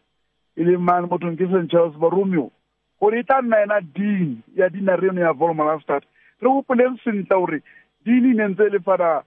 e 0.56 0.63
leng 0.63 0.82
mane 0.82 1.08
mothong 1.08 1.38
ke 1.38 1.46
st 1.48 1.72
charles 1.72 1.96
boromeo 1.96 2.51
gore 3.00 3.20
e 3.20 3.24
tla 3.24 3.42
nna 3.42 3.63
ena 3.63 3.82
dean 3.82 4.42
ya 4.56 4.70
dinare 4.70 5.08
eno 5.08 5.22
ya 5.22 5.34
volmonastat 5.34 6.04
re 6.42 6.48
gopoleng 6.50 6.98
sentle 7.04 7.36
gore 7.36 7.60
dean 8.06 8.25
e 8.25 8.34
ne 8.34 8.48
ntse 8.48 8.63
e 8.68 8.70
le 8.70 8.80
fada 8.80 9.24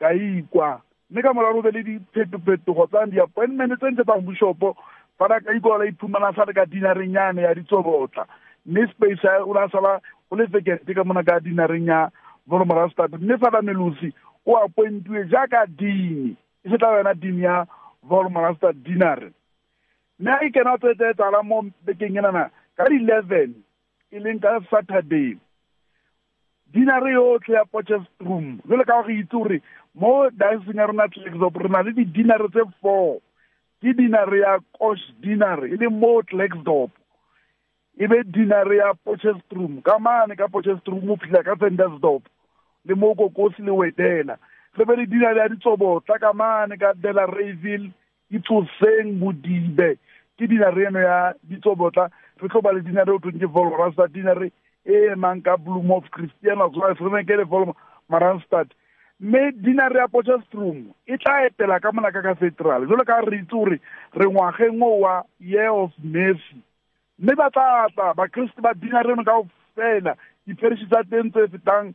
ka 0.00 0.12
ikwa. 0.12 0.80
Mme 1.10 1.22
ka 1.22 1.32
morago 1.34 1.62
be 1.62 1.70
le 1.70 1.82
diphetophetogo 1.82 2.86
tsa 2.86 3.06
di-appointment 3.06 3.76
tse 3.76 3.90
ntse 3.90 4.04
tsang 4.04 4.22
boshopo 4.24 4.76
fada 5.18 5.40
ka 5.40 5.52
ikwa 5.52 5.78
la 5.78 5.84
iphumana 5.84 6.32
sa 6.34 6.44
re 6.44 6.54
ka 6.54 6.64
dinareng 6.64 7.14
yane 7.14 7.42
ya 7.42 7.54
ditsobotla. 7.54 8.26
Mme 8.66 8.86
space 8.92 9.24
o 9.44 9.50
o 9.50 9.58
a 9.58 9.68
sala 9.68 10.00
o 10.30 10.36
le 10.36 10.46
vekente 10.46 10.94
ka 10.94 11.04
mona 11.04 11.22
ka 11.22 11.40
dinareng 11.40 11.86
ya 11.86 12.10
volomorastat 12.46 13.12
mme 13.12 13.38
fada 13.38 13.62
melosi 13.62 14.12
o 14.46 14.56
appointiwe 14.56 15.26
jaaka 15.28 15.66
dini 15.66 16.36
e 16.64 16.70
se 16.70 16.78
tla 16.78 16.90
wena 16.90 17.14
dini 17.14 17.42
ya 17.42 17.66
volomorastat 18.02 18.76
dinare 18.76 19.32
mme 20.18 20.30
a 20.30 20.44
ikena 20.44 20.78
tsetse 20.78 21.14
tsala 21.14 21.42
mo 21.42 21.64
bekeng 21.84 22.16
enana 22.16 22.50
ka 22.76 22.88
di-eleven 22.88 23.54
e 24.10 24.18
leng 24.18 24.40
ka 24.40 24.60
saturday. 24.70 25.36
Dinare 26.72 27.12
yotlhe 27.12 27.54
ya 27.54 27.64
potchefstroom 27.64 28.60
jale 28.68 28.84
ka 28.84 29.02
go 29.02 29.10
itse 29.10 29.36
gore 29.36 29.58
mo 29.94 30.30
diceng 30.30 30.78
ya 30.80 30.86
rona 30.86 31.08
tlaxop 31.08 31.56
re 31.56 31.68
na 31.68 31.82
le 31.82 31.92
di-dinare 31.92 32.48
tse 32.48 32.64
four. 32.80 33.20
Ke 33.80 33.94
dinare 33.96 34.38
ya 34.40 34.58
cosh 34.78 35.04
dinare 35.22 35.70
e 35.70 35.76
leng 35.76 35.98
mo 36.00 36.22
tlaxdop 36.22 36.90
e 37.98 38.06
be 38.06 38.22
dinare 38.24 38.76
ya 38.76 38.92
potchefstroom. 39.04 39.82
Ka 39.82 39.98
mane 39.98 40.36
ka 40.36 40.48
potchefstroom 40.48 41.10
o 41.10 41.16
phila 41.16 41.42
ka 41.42 41.54
vendersdop 41.54 42.22
le 42.84 42.94
mo 42.94 43.14
kokosi 43.14 43.62
le 43.62 43.72
wetela. 43.72 44.38
Re 44.76 44.84
be 44.84 44.96
le 44.96 45.06
dinare 45.06 45.38
ya 45.38 45.48
ditsobotla. 45.48 46.18
Ka 46.18 46.32
mane 46.32 46.76
ka 46.76 46.92
dela 46.94 47.26
rayville 47.26 47.90
itsoseng 48.30 49.18
bodibe 49.20 49.96
ke 50.38 50.46
dinare 50.46 50.86
eno 50.88 51.00
ya 51.00 51.32
ditsobotla. 51.48 52.10
Re 52.40 52.48
tlo 52.48 52.62
ba 52.62 52.72
le 52.72 52.82
dinare 52.82 53.12
o 53.12 53.18
tweng 53.18 53.40
ke 53.40 53.46
volrasta 53.46 54.06
dinare 54.06 54.52
e 54.84 55.12
emang 55.12 55.42
ka 55.42 55.56
bloom 55.56 55.90
of 55.92 56.04
christianas 56.10 56.74
life 56.76 57.00
re 57.00 57.24
ke 57.24 57.36
le 57.36 57.44
vol 57.44 57.72
maranstad 58.08 58.72
mme 59.20 59.52
dinare 59.52 60.00
ya 60.00 60.08
potchefstroom 60.08 60.88
e 61.06 61.16
tla 61.20 61.44
etela 61.46 61.80
ka 61.80 61.92
mona 61.92 62.10
ka 62.10 62.22
cathedral 62.22 62.88
jalo 62.88 63.04
ka 63.04 63.20
re 63.20 63.42
itse 63.42 63.52
gore 63.52 63.76
re 64.16 64.26
ngwageng 64.26 64.80
o 64.82 64.90
wa 65.04 65.22
year 65.38 65.68
of 65.68 65.92
mercy 66.02 66.64
mme 67.20 67.34
ba 67.36 67.50
tla 67.50 67.88
tla 67.94 68.14
bakriste 68.14 68.60
ba 68.64 68.72
dina 68.74 69.02
reno 69.02 69.24
kao 69.24 69.44
fela 69.76 70.16
dipherisi 70.46 70.86
tsa 70.88 71.04
teng 71.04 71.30
tse 71.30 71.48
fetang 71.52 71.92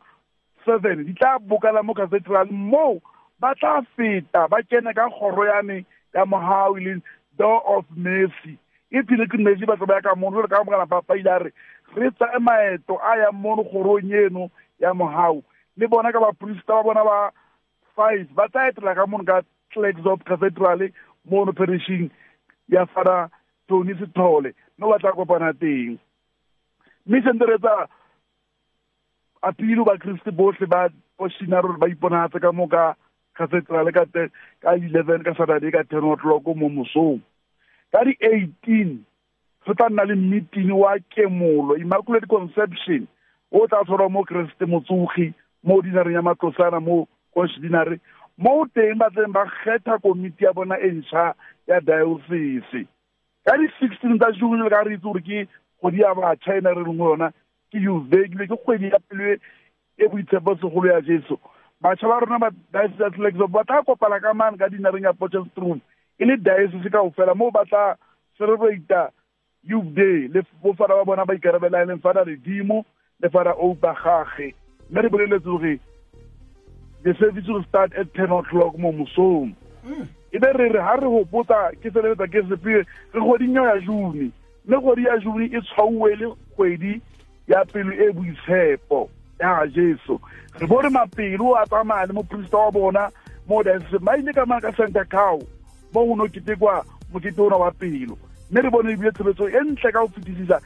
seven 0.65 1.05
di 1.05 1.13
tla 1.13 1.39
bokala 1.39 1.81
mo 1.83 1.93
cathedral 1.93 2.47
moo 2.51 3.01
ba 3.39 3.55
tla 3.55 3.81
feta 3.97 4.47
ba 4.47 4.61
kene 4.69 4.93
ka 4.93 5.09
kgoro 5.09 5.45
yane 5.45 5.85
ya 6.13 6.25
mogao 6.25 6.77
e 6.77 6.81
leng 6.85 7.01
door 7.38 7.61
of 7.65 7.85
mercy. 7.95 8.57
E 8.91 9.01
phile 9.03 9.25
ke 9.27 9.38
mercy 9.41 9.65
ba 9.65 9.77
tla 9.77 9.85
ba 9.85 9.95
ya 9.97 10.01
ka 10.01 10.15
mono 10.15 10.38
jalo 10.38 10.47
ka 10.47 10.63
mokana 10.63 10.85
papa 10.85 11.17
ile 11.17 11.31
a 11.31 11.39
re 11.39 11.51
re 11.95 12.11
tsae 12.11 12.39
maeto 12.39 13.01
a 13.01 13.17
yang 13.17 13.33
mono 13.41 13.63
kgorong 13.63 14.13
eno 14.13 14.49
ya 14.79 14.93
mogao 14.93 15.41
le 15.77 15.88
bona 15.88 16.13
ka 16.13 16.19
baporista 16.21 16.77
ba 16.77 16.83
bona 16.83 17.03
ba 17.03 17.31
five 17.95 18.29
ba 18.35 18.45
tla 18.47 18.69
etela 18.69 18.93
ka 18.95 19.05
mono 19.09 19.25
ka 19.25 19.41
claxop 19.73 20.21
cathedral 20.23 20.85
mono 21.25 21.51
perishing 21.51 22.11
ya 22.69 22.85
fada 22.85 23.29
tony 23.67 23.97
sethole 23.97 24.53
mme 24.77 24.89
ba 24.89 24.99
tla 24.99 25.11
kopana 25.11 25.53
teng. 25.53 25.97
Mme 27.05 27.21
sente 27.23 27.45
re 27.45 27.57
tsa 27.57 27.88
apilo 29.41 29.85
bakriste 29.85 30.31
botlhe 30.31 30.67
ba 30.67 30.89
oshina 31.19 31.61
gore 31.61 31.77
ba 31.77 31.88
iponatse 31.88 32.39
ka 32.41 32.51
moka 32.51 32.95
cathedral 33.38 33.91
ka 33.91 34.05
ka 34.61 34.75
eleven 34.75 35.23
ka 35.23 35.33
saturday 35.38 35.71
ka 35.71 35.83
ten 35.83 36.03
o'clock 36.03 36.45
mo 36.55 36.69
mosong. 36.69 37.21
Ka 37.91 38.03
di-eighteen 38.03 39.05
go 39.65 39.73
tla 39.73 39.89
nna 39.89 40.05
le 40.05 40.15
meeting 40.15 40.71
wa 40.71 40.97
kemolo 41.09 41.77
immaculate 41.77 42.27
conception 42.27 43.07
o 43.51 43.67
tla 43.67 43.83
tshwarwa 43.83 44.09
mo 44.09 44.23
kreste 44.23 44.65
motsogi 44.65 45.33
mo 45.63 45.81
dinareng 45.81 46.13
ya 46.13 46.21
matlosana 46.21 46.79
mo 46.79 47.07
considinary 47.33 47.99
mo 48.38 48.65
teng 48.75 48.97
ba 48.99 49.09
tleng 49.09 49.33
ba 49.33 49.45
kgetha 49.49 49.97
komiti 49.97 50.45
ya 50.45 50.53
bona 50.53 50.77
e 50.77 50.91
ntšha 50.91 51.33
ya 51.67 51.79
diocese 51.81 52.85
ka 53.45 53.58
di-sixteen 53.58 54.17
tsa 54.19 54.31
june 54.39 54.63
le 54.63 54.69
ka 54.69 54.84
re 54.84 54.93
itse 54.95 55.03
gore 55.03 55.21
ke 55.21 55.47
kgwedi 55.79 56.01
ya 56.01 56.13
ba 56.13 56.36
china 56.36 56.73
re 56.73 56.84
leng 56.84 56.97
yona 56.97 57.31
ke 57.71 57.77
uvekile 57.77 58.47
ke 58.47 58.55
kgwedi 58.55 58.91
ya 58.93 58.99
pele 59.10 59.39
e 59.97 60.08
boitshepo 60.08 60.55
segolo 60.55 60.91
ya 60.91 61.01
jesu. 61.01 61.38
Batšha 61.81 62.08
ba 62.08 62.19
rona 62.19 62.39
ba 62.39 62.49
diocese 62.73 63.38
ya 63.38 63.47
ba 63.47 63.63
tla 63.63 63.84
kopana 63.84 64.19
ka 64.19 64.34
mane 64.34 64.58
ka 64.58 64.69
dinareng 64.69 65.05
ya 65.05 65.13
potchefstroom. 65.13 65.81
E 66.19 66.25
le 66.25 66.38
diocese 66.38 66.89
kao 66.89 67.12
fela 67.15 67.36
moo 67.36 67.51
ba 67.51 67.65
tla 67.65 67.95
celebrata 68.38 69.12
youth 69.63 69.93
day 69.95 70.27
le 70.27 70.41
bofara 70.62 70.95
ba 70.95 71.05
bona 71.05 71.25
ba 71.25 71.34
ikarabelang 71.34 71.88
leng 71.88 72.01
fada 72.01 72.23
redimo 72.23 72.86
le 73.21 73.29
fada 73.29 73.53
oupa 73.58 73.93
gage 74.03 74.53
mme 74.89 75.01
re 75.01 75.10
boleletse 75.10 75.45
gore 75.45 75.79
the 77.03 77.13
service 77.19 77.47
will 77.47 77.63
start 77.63 77.93
at 77.97 78.13
ten 78.13 78.31
o'clock 78.31 78.77
mo 78.77 78.91
mosong 78.91 79.55
e 80.35 80.39
be 80.39 80.51
re 80.51 80.67
re 80.69 80.81
ha 80.83 80.95
re 80.99 81.07
hopotsa 81.07 81.71
ke 81.79 81.87
seleletsa 81.95 82.27
ke 82.27 82.41
sepile 82.49 82.81
re 83.13 83.19
kgweding 83.21 83.55
eo 83.55 83.65
ya 83.65 83.79
june. 83.79 84.31
Mme 84.65 84.77
kgwedi 84.81 85.03
ya 85.05 85.17
june 85.17 85.45
e 85.45 85.61
tshwauwe 85.61 86.15
le 86.15 86.27
kgwedi 86.27 87.01
ya 87.47 87.65
pelo 87.65 87.93
e 87.93 88.11
boitshepo 88.11 89.09
ya 89.39 89.67
jesu. 89.67 90.19
Re 90.59 90.67
bone 90.67 90.89
mapelo 90.89 91.55
a 91.55 91.65
tsamaya 91.65 92.07
le 92.07 92.13
moporista 92.13 92.57
wa 92.57 92.71
bona 92.71 93.11
mo 93.47 93.63
diocese 93.63 93.99
ba 94.03 94.17
ile 94.17 94.33
ka 94.33 94.45
mana 94.45 94.61
ka 94.61 94.71
santa 94.75 95.05
cow 95.05 95.39
mo 95.93 96.05
go 96.05 96.15
no 96.15 96.27
ketekwa 96.27 96.83
mokete 97.13 97.41
ona 97.41 97.55
wa 97.55 97.71
pelo. 97.71 98.17
Mme 98.51 98.61
re 98.61 98.69
bone 98.69 98.91
ebile 98.91 99.11
tshebetso 99.11 99.47
e 99.47 99.59
ntle 99.63 99.91
ka 99.91 100.03
go 100.03 100.07
fetisisa. 100.07 100.59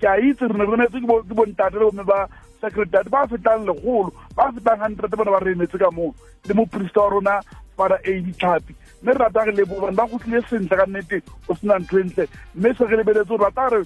Ke 0.00 0.06
a 0.06 0.20
itse 0.20 0.44
re 0.44 0.52
ne 0.52 0.64
re 0.68 0.76
metse 0.76 1.00
ke 1.00 1.34
bontate 1.34 1.80
le 1.80 1.88
bomme 1.88 2.04
ba 2.04 2.28
secretary 2.60 3.08
ba 3.08 3.24
fetang 3.24 3.64
legolo 3.64 4.12
ba 4.36 4.52
fetang 4.52 4.84
hundred 4.84 5.16
bona 5.16 5.30
ba 5.30 5.40
re 5.40 5.56
emetse 5.56 5.78
ka 5.78 5.90
moo. 5.90 6.12
Le 6.44 6.54
moporista 6.54 7.00
wa 7.00 7.08
rona 7.08 7.40
fara 7.78 7.96
a 8.04 8.20
ditlhapi 8.20 8.74
mme 9.02 9.12
re 9.12 9.18
rata 9.18 9.44
re 9.44 9.52
lebobane 9.52 9.96
ba 9.96 10.06
gotlile 10.06 10.42
sentle 10.48 10.76
ka 10.76 10.86
nnete 10.86 11.22
o 11.48 11.54
sena 11.54 11.78
ntho 11.78 11.98
e 11.98 12.04
ntle. 12.04 12.28
Mme 12.54 12.74
se 12.74 12.84
re 12.84 12.96
lebeletse 12.96 13.28
gore 13.28 13.44
rata 13.44 13.68
re 13.68 13.82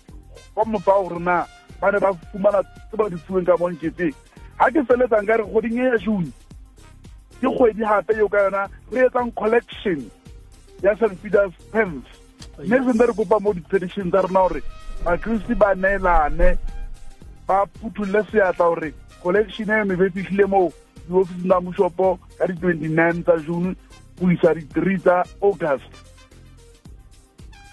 kwa 0.54 0.64
mofao 0.64 1.08
gore 1.08 1.20
na 1.20 1.46
ba 1.80 1.90
ne 1.92 1.98
ba 1.98 2.12
fumana 2.32 2.62
tse 2.62 2.96
ba 2.96 3.08
di 3.08 3.16
fuweng 3.16 3.46
ka 3.46 3.56
monketeng 3.56 4.14
ga 4.58 4.70
ke 4.70 4.84
feletsang 4.86 5.26
ka 5.26 5.36
re 5.36 5.44
goding 5.44 5.78
e 5.78 5.84
ya 5.84 5.98
june 5.98 6.30
ke 7.40 7.48
kgwedi 7.48 7.82
gape 7.82 8.12
eo 8.16 8.28
ka 8.28 8.38
yona 8.44 8.68
re 8.92 9.06
etsang 9.06 9.32
collection 9.34 10.00
ya 10.82 10.94
st 10.96 11.14
peters 11.22 11.52
pens. 11.72 12.04
Mme 12.58 12.78
sente 12.86 13.06
re 13.06 13.12
kopa 13.12 13.40
mo 13.40 13.52
di-tradition 13.52 14.10
tsa 14.10 14.22
rona 14.22 14.40
gore 14.48 14.62
bakristi 15.04 15.54
ba 15.54 15.74
neelane 15.74 16.58
ba 17.46 17.66
phuthulle 17.80 18.22
seatla 18.30 18.68
gore 18.70 18.94
collection 19.22 19.70
e 19.70 19.80
eno 19.80 19.96
be 19.96 20.10
fitlhile 20.10 20.46
moo 20.46 20.70
diofising 21.08 21.48
tsa 21.48 21.60
moshopo 21.60 22.18
ka 22.38 22.46
di-twenty-nine 22.46 23.22
tsa 23.22 23.36
june 23.42 23.74
go 24.22 24.30
isa 24.30 24.54
di-three 24.54 24.98
tsa 25.02 25.24
august. 25.42 25.90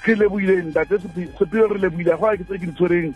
Ke 0.03 0.15
leboile 0.17 0.57
ntate 0.71 0.97
sephele 1.37 1.67
re 1.73 1.79
leboile 1.85 2.17
go 2.17 2.25
a 2.25 2.37
ke 2.37 2.43
tse 2.49 2.57
ke 2.57 2.65
di 2.65 2.73
tshwereng 2.73 3.13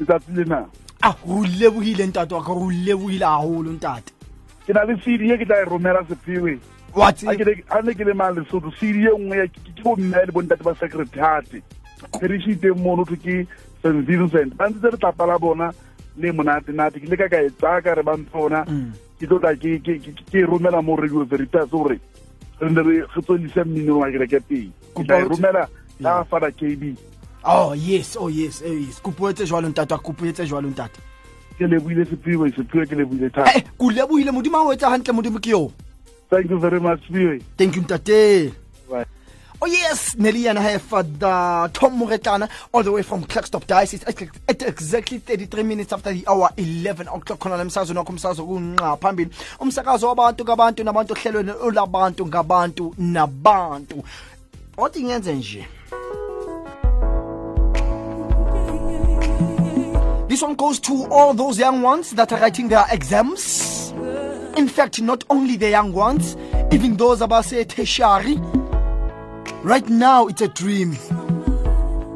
letsatsi 0.00 0.32
lena. 0.40 0.64
A 1.02 1.12
go 1.26 1.42
lebohile 1.44 2.06
ntate 2.08 2.32
wa 2.34 2.42
ka 2.42 2.54
go 2.54 2.70
lebohile 2.72 3.26
haholo 3.28 3.72
ntate. 3.76 4.12
Ke 4.66 4.72
na 4.72 4.84
le 4.88 4.96
cd 5.04 5.32
e 5.34 5.38
ke 5.38 5.44
tla 5.48 5.60
e 5.62 5.68
romela 5.68 6.00
sephewe 6.08 6.58
a 7.68 7.82
ne- 7.82 7.94
ke 7.94 8.04
le 8.08 8.14
mang 8.14 8.34
lesotho 8.38 8.72
cd 8.80 9.04
e 9.04 9.12
nngwe 9.12 9.48
ke 9.52 9.82
bomme 9.84 10.24
le 10.26 10.32
bontate 10.32 10.62
ba 10.64 10.74
secretariat 10.80 11.44
perishiteng 12.18 12.78
mono 12.80 13.04
tho 13.04 13.16
ke 13.16 13.44
st 13.82 14.00
vincent. 14.08 14.54
Ba 14.56 14.70
ntse 14.70 14.90
re 14.90 14.96
tlapa 14.96 15.26
la 15.26 15.38
bona 15.38 15.70
le 16.16 16.32
monatenate 16.32 16.98
ke 17.02 17.06
le 17.10 17.16
ka 17.16 17.28
ka 17.28 17.42
e 17.44 17.50
tsaya 17.58 17.82
ka 17.82 17.94
re 17.94 18.02
ba 18.02 18.16
mpona 18.16 18.64
ke 19.18 19.26
tlo 19.26 19.38
tla 19.38 19.54
ke 19.54 20.40
romela 20.46 20.82
mo 20.82 20.96
radio 20.96 21.24
veritas 21.24 21.68
gore 21.70 21.98
re 22.60 22.70
ne 22.70 22.82
re 22.82 23.06
tswelise 23.22 23.64
mmino 23.64 23.98
wa 23.98 24.10
kereke 24.10 24.40
pele 24.40 24.70
ke 24.94 25.04
tla 25.04 25.18
e 25.18 25.24
romela 25.24 25.68
ka 26.02 26.24
fada 26.24 26.50
kb 26.50 26.96
oh 27.44 27.74
yes 27.74 28.16
oh 28.20 28.28
yes 28.28 28.62
oh 28.66 28.72
yes. 28.72 29.00
Kopo 29.02 29.30
etse 29.30 29.46
jwalo 29.46 29.68
ntate 29.68 29.94
wa 29.94 29.98
kopo 30.00 30.26
etse 30.26 30.46
jwalo 30.46 30.68
ntate. 30.68 31.00
Ke 31.58 31.66
leboile 31.66 32.04
sephiwe 32.04 32.50
sephiwe 32.52 32.86
ke 32.86 32.94
leboile 32.94 33.30
thata. 33.30 33.56
Eh, 33.56 33.64
ko 33.78 33.90
lebohile 33.90 34.30
modimo 34.30 34.58
a 34.58 34.62
o 34.62 34.72
etsa 34.72 34.90
hantle 34.90 35.12
modimo 35.14 35.38
ke 35.40 35.50
yo. 35.50 35.72
Thank 36.30 36.50
you 36.50 36.58
very 36.58 36.80
much 36.80 37.00
sephiwe 37.08 37.42
thank 37.56 37.76
you 37.76 37.82
ntate. 37.82 38.52
Oh 39.60 39.66
yes, 39.66 40.14
Nelly 40.16 40.46
and 40.46 40.56
I 40.56 40.62
have 40.62 40.92
uh, 40.92 41.02
Father 41.02 41.72
Tom 41.72 41.98
Moretana 41.98 42.48
all 42.72 42.84
the 42.84 42.92
way 42.92 43.02
from 43.02 43.24
Klerksdorp 43.24 43.66
Diocese. 43.66 44.04
At, 44.04 44.62
exactly 44.62 45.18
33 45.18 45.64
minutes 45.64 45.92
after 45.92 46.12
the 46.12 46.24
hour 46.28 46.48
11 46.56 47.08
o'clock. 47.08 47.40
Khona 47.40 47.56
lemsakazo 47.56 47.92
nokho 47.92 48.12
umsakazo 48.12 48.46
kunqa 48.46 48.96
phambili. 49.00 49.30
Umsakazo 49.58 50.06
wabantu 50.08 50.44
ngabantu 50.44 50.84
nabantu 50.84 51.12
ohlelweni 51.14 51.52
olabantu 51.60 52.26
ngabantu 52.26 52.94
nabantu. 52.98 54.04
Othi 54.76 55.02
ngenze 55.02 55.34
nje? 55.34 55.66
This 60.28 60.42
one 60.42 60.54
goes 60.54 60.78
to 60.78 61.08
all 61.10 61.34
those 61.34 61.58
young 61.58 61.82
ones 61.82 62.12
that 62.12 62.32
are 62.32 62.40
writing 62.40 62.68
their 62.68 62.84
exams. 62.92 63.92
In 64.56 64.68
fact, 64.68 65.00
not 65.00 65.24
only 65.30 65.56
the 65.56 65.70
young 65.70 65.92
ones, 65.92 66.36
even 66.70 66.96
those 66.96 67.22
about 67.22 67.44
say 67.44 67.64
tertiary. 67.64 68.38
Right 69.62 69.88
now, 69.88 70.26
it's 70.28 70.40
a 70.40 70.48
dream. 70.48 70.96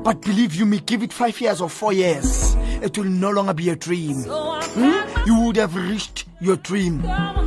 But 0.02 0.20
believe 0.22 0.54
you 0.54 0.66
me, 0.66 0.80
give 0.80 1.02
it 1.02 1.12
five 1.12 1.40
years 1.40 1.60
or 1.60 1.68
four 1.68 1.92
years, 1.92 2.54
it 2.82 2.96
will 2.96 3.04
no 3.04 3.30
longer 3.30 3.54
be 3.54 3.70
a 3.70 3.76
dream. 3.76 4.24
Hmm? 4.26 5.26
You 5.26 5.40
would 5.42 5.56
have 5.56 5.74
reached 5.76 6.24
your 6.40 6.56
dream. 6.56 7.02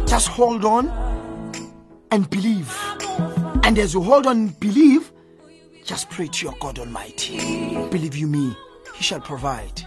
Just 0.05 0.27
hold 0.27 0.63
on 0.65 0.89
and 2.11 2.29
believe. 2.29 2.73
And 3.63 3.77
as 3.79 3.93
you 3.93 4.01
hold 4.01 4.27
on 4.27 4.37
and 4.37 4.59
believe, 4.59 5.11
just 5.83 6.09
pray 6.09 6.27
to 6.27 6.45
your 6.45 6.55
God 6.59 6.79
Almighty. 6.79 7.37
Believe 7.89 8.15
you 8.15 8.27
me, 8.27 8.55
He 8.95 9.03
shall 9.03 9.21
provide. 9.21 9.81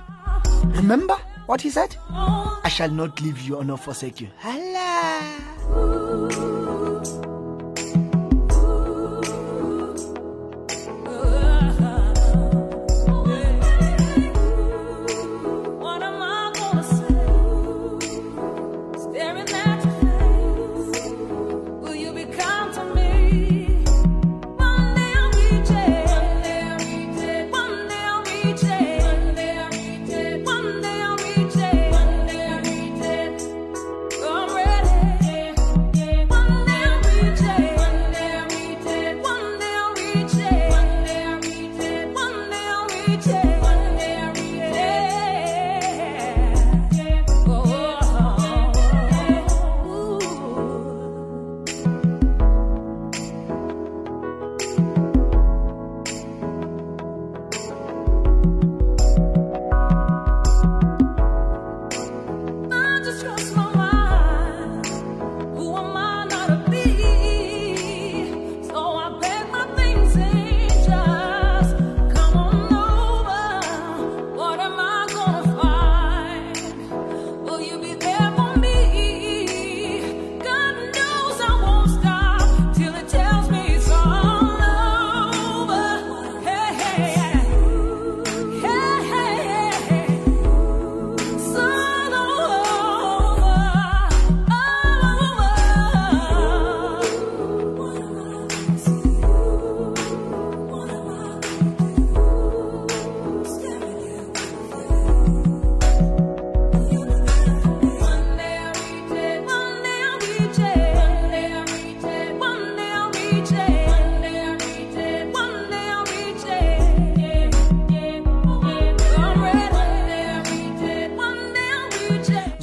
Remember 0.64 1.16
what 1.46 1.60
He 1.60 1.70
said? 1.70 1.96
I 2.10 2.68
shall 2.70 2.90
not 2.90 3.20
leave 3.20 3.40
you 3.40 3.56
or 3.56 3.64
not 3.64 3.80
forsake 3.80 4.20
you. 4.20 4.28
Allah. 4.44 6.57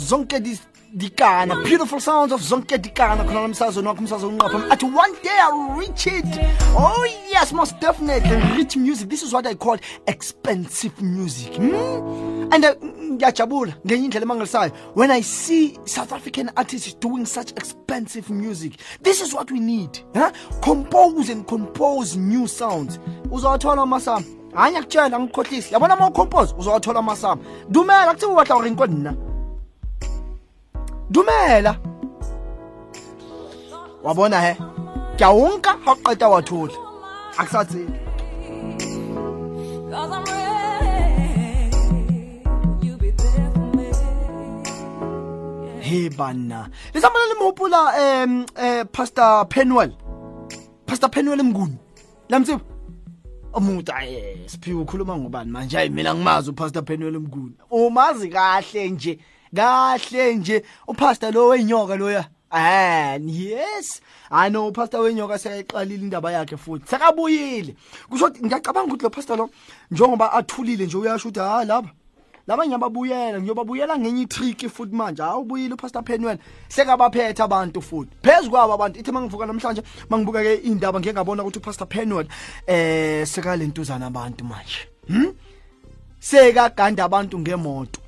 Zonke 0.05 0.39
di- 0.39 0.59
dikana 0.95 1.55
beautiful 1.63 1.99
sounds 1.99 2.31
of 2.31 2.41
zonke 2.41 2.77
dikana 2.77 3.23
khona 3.23 3.41
lo 3.41 3.47
msazweni 3.47 3.87
wakho 3.87 3.99
umsazweni 4.01 4.33
unqapha 4.33 4.71
athi 4.71 4.85
one 4.85 5.13
day 5.23 5.37
i'll 5.39 5.79
reach 5.79 6.07
it. 6.07 6.25
Oh 6.77 7.05
yes 7.33 7.51
most 7.53 7.79
definitely. 7.81 8.37
Rich 8.57 8.77
music 8.77 9.09
this 9.09 9.23
is 9.23 9.33
what 9.33 9.45
i 9.47 9.55
call 9.55 9.77
expensive 10.07 11.01
music. 11.01 11.55
Hmm? 11.55 12.35
and 12.53 12.65
uh, 12.65 12.71
ngiyajabula 13.11 13.73
ngenye 13.85 14.05
indlela 14.05 14.25
emangalisayo. 14.25 14.71
When 14.93 15.11
i 15.11 15.21
see 15.21 15.77
south 15.85 16.13
african 16.13 16.49
artists 16.55 16.93
doing 16.99 17.25
such 17.25 17.51
expensive 17.51 18.29
music 18.29 18.73
this 19.03 19.21
is 19.21 19.33
what 19.33 19.51
we 19.51 19.59
need 19.59 19.89
huh? 20.13 20.31
compose 20.61 21.29
and 21.31 21.45
compose 21.47 22.15
new 22.15 22.47
sounds. 22.47 22.99
Uzawathola 23.31 23.81
amasama 23.81 24.25
hayi 24.55 24.71
ngiyakutshela 24.71 25.19
ngikhohlisi 25.19 25.73
yabona 25.73 25.95
uma 25.95 26.07
ucompose 26.07 26.53
uzawathola 26.57 26.99
amasama 26.99 27.41
dumela 27.69 28.13
kuthiwa 28.13 28.31
ubatla 28.31 28.55
gore 28.55 28.69
nko 28.69 28.87
dumela. 31.11 31.77
Wabona 34.03 34.41
he? 34.41 34.53
Ke 35.17 35.23
a 35.25 35.31
onka 35.33 35.73
ga 35.83 35.91
o 35.91 35.95
qeta 35.95 36.29
wa 36.29 36.41
thola. 36.41 36.73
A 37.37 37.45
ke 37.45 37.49
sa 37.49 37.63
tsebe. 37.63 37.99
Cause 39.89 40.11
I'm 40.11 40.23
ready. 40.25 41.75
You 42.85 42.97
be 42.97 43.09
there 43.11 43.51
for 43.53 43.67
me. 43.77 43.87
he 45.81 46.09
banna. 46.09 46.69
Le 46.93 46.99
tsamana 47.01 47.25
le 47.29 47.35
mohopola 47.39 48.23
um 48.23 48.45
uh, 48.55 48.83
pastor 48.85 49.45
penwell. 49.49 49.91
Pastor 50.85 51.09
penwell 51.09 51.43
mnguni. 51.43 51.77
Lamtsiba 52.29 52.61
umuntu 53.53 53.91
aye 53.93 54.37
siphiwe 54.45 54.81
ukhuluma 54.81 55.17
ngobani 55.17 55.51
manje? 55.51 55.77
Hayi 55.77 55.89
mina 55.89 56.15
ngimazi 56.15 56.49
upastor 56.49 56.83
penwell 56.83 57.19
mnguni. 57.19 57.53
Umazi 57.71 58.29
kahle 58.29 58.89
nje. 58.89 59.19
Kahle 59.55 60.35
nje. 60.35 60.63
Upastor 60.87 61.33
lo 61.33 61.47
wenyoka 61.47 61.95
loya. 61.95 62.25
Ah 62.51 63.17
yes. 63.17 64.01
I 64.31 64.49
know 64.49 64.71
pastor 64.71 65.01
wenyoka 65.01 65.37
seyayiqalile 65.37 66.03
indaba 66.03 66.31
yakhe 66.31 66.57
futhi. 66.57 66.87
Sekabuyile. 66.87 67.75
Kusho 68.09 68.25
ukuthi 68.25 68.45
ngiyacabanga 68.45 68.87
ukuthi 68.87 69.03
lo 69.03 69.09
pastor 69.09 69.37
lo 69.37 69.49
njengoba 69.91 70.33
athulile 70.33 70.85
nje 70.85 70.97
uyasho 70.97 71.29
ukuthi 71.29 71.39
ha 71.39 71.65
lapha 71.65 71.89
labanye 72.47 72.75
ababuyela 72.75 73.41
ngiyobabuyela 73.41 73.97
ngenye 73.97 74.21
itrick 74.21 74.69
futhi 74.69 74.95
manje. 74.95 75.23
Hawu 75.23 75.41
ubuyile 75.41 75.73
upastor 75.73 76.03
Penwell 76.03 76.37
sekabaphethe 76.67 77.43
abantu 77.43 77.81
futhi. 77.81 78.11
Phezukwabo 78.21 78.73
abantu 78.73 78.99
ithi 78.99 79.11
mangivuka 79.11 79.45
namhlanje 79.45 79.81
mangibuka 80.09 80.43
ke 80.43 80.55
indaba 80.55 80.99
ngeke 80.99 81.13
ngabona 81.13 81.43
ukuthi 81.43 81.59
upastor 81.59 81.87
Penwell 81.87 82.27
eh 82.67 83.27
sekalentuzana 83.27 84.05
abantu 84.05 84.45
manje. 84.45 84.87
Hm 85.07 85.33
sekaganda 86.19 87.03
abantu 87.03 87.39
ngemoto. 87.39 88.04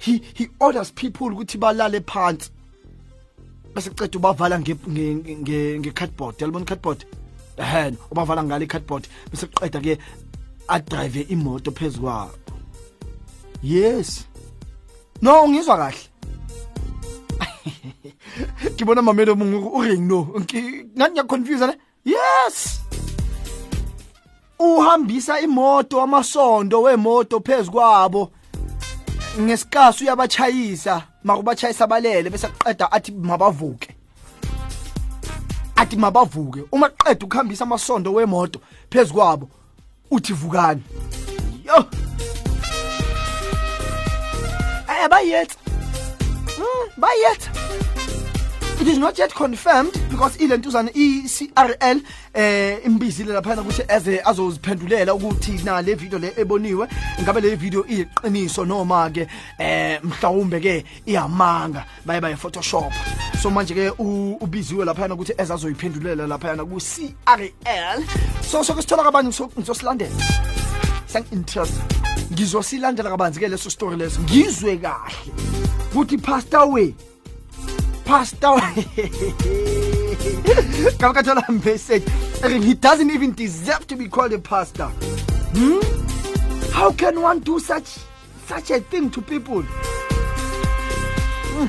He 0.00 0.20
he 0.34 0.48
orders 0.60 0.90
people 0.92 1.26
ukuthi 1.32 1.58
balale 1.58 2.00
phansi. 2.00 2.50
Bese 3.74 3.90
ceda 3.90 4.18
ubavala 4.18 4.58
nge 4.60 4.74
nge- 4.74 5.36
nge 5.42 5.78
nge 5.78 5.90
cardboard. 5.92 6.40
Yalibona 6.40 6.64
cardboard 6.64 7.04
ehena 7.56 7.96
ubavala 8.10 8.42
ngale 8.44 8.66
cardboard 8.66 9.08
bese 9.30 9.46
qeda 9.46 9.80
ke 9.80 9.98
adrive 10.68 11.20
imoto 11.28 11.70
phezukwabo 11.70 12.32
yes. 13.62 14.26
No 15.22 15.48
ngizwa 15.48 15.76
kahle. 15.76 15.98
Ngibona 18.74 19.02
mamelo 19.02 19.34
mungu 19.36 19.68
uring 19.78 20.06
no. 20.08 20.22
Ngi- 20.38 20.84
ngathi 20.96 21.10
ngiyaconfuse 21.12 21.66
ne 21.66 21.74
yes. 22.04 22.80
Uhambisa 24.58 25.40
imoto 25.40 26.00
amasondo 26.02 26.82
wemoto 26.82 27.40
phezukwabo 27.40 28.30
ngesikasi 29.38 30.04
uyabachayisa 30.04 31.02
makubachayisa 31.24 31.86
balele 31.86 32.30
bese 32.30 32.48
qeda 32.48 32.92
athi 32.92 33.12
mabavuke. 33.12 33.96
Athi 35.76 35.96
mabavuke. 35.96 36.64
Uma 36.72 36.88
qeda 36.88 37.26
ukuhambisa 37.26 37.64
amasondo 37.64 38.12
wemoto 38.12 38.60
phezukwabo 38.90 39.48
uthi 40.10 40.32
vukani. 40.32 40.82
Yo! 41.64 41.86
Eh 44.88 45.08
bayetha. 45.08 45.56
Mm, 46.58 46.90
bayetha. 46.96 47.50
It 48.80 48.88
is 48.88 48.98
not 48.98 49.18
yet 49.18 49.34
confirmed 49.34 49.92
because 50.10 50.36
ilentuzana 50.38 50.90
i-CRL 50.94 52.00
eh 52.34 52.78
imbizile 52.84 53.32
lapha 53.32 53.60
ukuthi 53.60 53.82
eze 53.88 54.20
azoziphendulela 54.24 55.14
ukuthi 55.14 55.64
na 55.64 55.82
le 55.82 55.94
video 55.94 56.18
le 56.18 56.32
eboniwe 56.36 56.88
ngabe 57.22 57.40
le 57.40 57.56
video 57.56 57.84
iyiqiniso 57.84 58.64
noma 58.64 59.10
ke 59.10 59.26
eh 59.58 60.00
mhlawumbe 60.02 60.60
ke 60.60 60.84
iyamanga 61.06 61.84
baye 62.06 62.20
baye 62.20 62.36
photoshop. 62.36 62.92
So 63.42 63.50
manje 63.50 63.74
ke 63.74 63.90
u- 63.98 64.38
ubiziwe 64.40 64.84
lapha 64.84 65.08
ukuthi 65.12 65.34
eze 65.38 65.52
azoyiphendulela 65.52 66.26
lapha 66.26 66.56
ku 66.56 66.80
CRL 66.80 68.02
so 68.42 68.62
so 68.62 68.74
kusithola 68.74 69.02
kabanzi 69.02 69.42
ngizosilandela? 69.58 70.10
Sangi-interest 71.06 71.74
ngizosilandela 72.32 73.10
kabanzi 73.10 73.40
ke 73.40 73.48
leso 73.48 73.70
story 73.70 73.96
leso. 73.96 74.20
Ngizwe 74.22 74.76
kahle. 74.78 75.32
Ukuthi 75.92 76.16
pastor 76.22 76.66
we 76.72 76.94
pastor. 78.10 78.46
Kamkathola 80.98 81.46
message. 81.64 82.04
He 82.64 82.74
doesn't 82.74 83.10
even 83.10 83.32
deserve 83.34 83.86
to 83.86 83.96
be 83.96 84.08
called 84.08 84.32
a 84.32 84.38
pastor. 84.38 84.90
Hmm? 85.54 85.78
how 86.72 86.90
can 86.92 87.20
one 87.20 87.40
do 87.40 87.58
such 87.60 87.98
such 88.46 88.70
a 88.70 88.80
thing 88.80 89.10
to 89.10 89.20
people? 89.20 89.62
Hmm. 91.52 91.66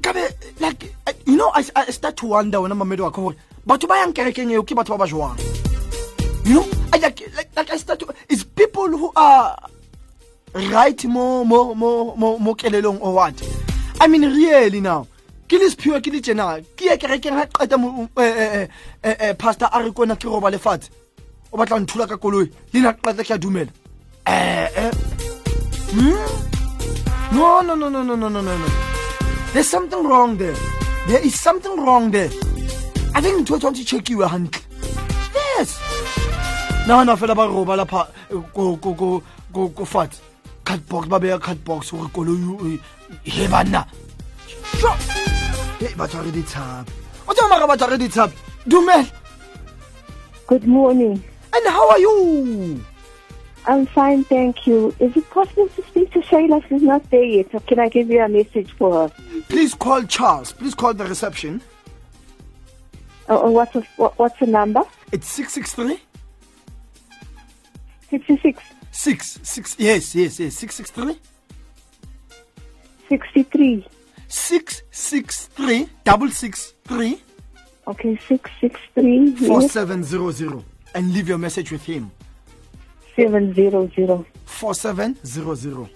kabe 0.00 0.24
like 0.60 0.94
uh, 1.06 1.12
you 1.26 1.36
know 1.36 1.50
I, 1.54 1.62
I 1.76 1.84
start 1.90 2.16
to 2.18 2.26
wonder 2.26 2.58
wena 2.58 2.74
mamedi 2.74 3.02
wakho 3.06 3.22
gore 3.22 3.36
batho 3.66 3.86
ba 3.88 4.00
yang 4.02 4.12
kerekeng 4.12 4.50
eo 4.56 4.62
ke 4.62 4.74
batho 4.74 4.96
ba 4.96 5.04
ba 5.04 5.10
jwang 5.12 5.38
you 6.44 6.54
know 6.54 6.66
I, 6.92 6.98
like, 6.98 7.20
like, 7.36 7.50
like 7.54 7.70
I 7.70 7.76
start 7.76 8.00
to 8.00 8.06
it's 8.28 8.42
people 8.42 8.88
who 8.88 9.12
are 9.14 9.54
right 10.54 11.04
mo 11.04 11.44
mo 11.44 11.74
mo 11.74 12.14
mo 12.16 12.38
mo 12.38 12.54
kelelong 12.54 13.00
or 13.00 13.14
what 13.14 13.42
i 14.00 14.06
mean 14.06 14.22
really 14.22 14.80
now 14.80 15.06
ke 15.48 15.56
le 15.56 15.70
sephiwe 15.72 16.00
ke 16.04 16.12
le 16.12 16.20
tjena 16.20 16.46
ke 16.76 16.90
ye 16.90 16.96
kerekeng 17.00 17.36
ga 17.40 17.46
qeta 17.48 17.76
eh, 18.20 18.68
eh, 19.02 19.16
eh, 19.28 19.32
pastor 19.32 19.68
a 19.72 19.82
re 19.82 19.90
kona 19.92 20.14
ke 20.16 20.28
roba 20.28 20.50
lefatshe. 20.52 20.90
O 21.52 21.56
batla 21.56 21.80
nthula 21.80 22.06
ka 22.08 22.16
koloi 22.16 22.50
le 22.74 22.80
na 22.80 22.92
qeta 22.92 23.24
ke 23.24 23.32
a 23.32 23.38
dumela. 23.38 23.72
Eh 24.26 24.90
hmm? 25.96 26.28
no 27.32 27.62
no 27.62 27.74
no 27.74 27.88
no 27.88 28.02
no 28.04 28.14
no 28.16 28.28
no 28.28 28.42
no 28.42 28.68
there's 29.54 29.66
something 29.66 30.04
wrong 30.04 30.36
there. 30.36 30.54
There 31.08 31.24
is 31.24 31.40
something 31.40 31.80
wrong 31.80 32.10
there. 32.10 32.28
I 33.14 33.22
think 33.22 33.40
ntho 33.40 33.56
e 33.56 33.58
tshwanetse 33.58 33.84
checkiwe 33.88 34.28
hantle. 34.28 34.62
Yes. 35.34 35.80
Nahana 36.86 37.16
fela 37.16 37.34
ba 37.34 37.48
roba 37.48 37.76
lapha 37.80 38.04
ko 38.52 38.76
ko 38.76 38.92
ko 38.94 39.22
ko 39.52 39.68
ko 39.72 39.84
fatshe 39.84 40.20
cardbox 40.68 41.08
ba 41.08 41.18
beya 41.20 41.38
cardbox 41.46 41.90
gore 41.92 42.08
koloi 42.14 42.78
he 43.24 43.46
banna 43.54 43.82
e 45.80 45.88
ba 45.98 46.04
tshware 46.08 46.32
ditshapi 46.36 46.92
o 47.28 47.32
tsama 47.34 47.48
mara 47.54 47.66
ba 47.70 47.76
tshware 47.76 47.98
ditshapi 48.04 48.36
dumela 48.68 49.06
Good 50.48 50.66
morning. 50.66 51.22
and 51.54 51.66
how 51.68 51.90
are 51.90 51.98
you 51.98 52.84
I'm 53.66 53.84
fine, 53.84 54.24
thank 54.24 54.66
you. 54.66 54.94
Is 54.98 55.14
it 55.14 55.28
possible 55.28 55.68
to 55.68 55.82
speak 55.88 56.10
to 56.12 56.20
Shayla? 56.20 56.66
She's 56.68 56.80
not 56.80 57.02
there 57.10 57.22
yet. 57.22 57.52
Or 57.52 57.60
can 57.60 57.78
I 57.78 57.90
give 57.90 58.08
you 58.08 58.22
a 58.22 58.28
message 58.28 58.70
for 58.78 58.92
her? 59.08 59.08
please 59.50 59.74
call 59.74 60.02
charles 60.04 60.52
please 60.52 60.74
call 60.74 60.94
the 60.94 61.04
reception 61.04 61.60
Uh, 63.28 63.36
uh, 63.44 63.50
what's, 63.50 63.74
the, 63.74 63.82
what, 63.96 64.18
what's 64.18 64.38
the 64.40 64.46
number? 64.46 64.80
it's 65.12 65.28
663 65.28 66.00
66, 68.08 68.62
six 68.98 69.38
six 69.44 69.76
yes 69.78 70.14
yes 70.14 70.40
yes 70.40 70.54
six 70.54 70.74
six 70.74 70.90
three. 70.90 71.16
Sixty 73.08 73.42
three. 73.44 73.86
Six 74.26 74.82
six 74.90 75.46
three 75.46 75.88
double 76.02 76.30
six 76.30 76.74
three. 76.84 77.22
Okay, 77.86 78.18
six 78.26 78.50
six 78.60 78.80
three. 78.94 79.36
Four 79.36 79.62
yes. 79.62 79.72
seven 79.72 80.02
zero 80.02 80.32
zero, 80.32 80.64
and 80.94 81.14
leave 81.14 81.28
your 81.28 81.38
message 81.38 81.70
with 81.70 81.84
him. 81.84 82.10
Seven 83.14 83.54
zero 83.54 83.88
zero. 83.94 84.26
Four 84.44 84.74
seven 84.74 85.16
zero 85.24 85.54
zero. 85.54 85.88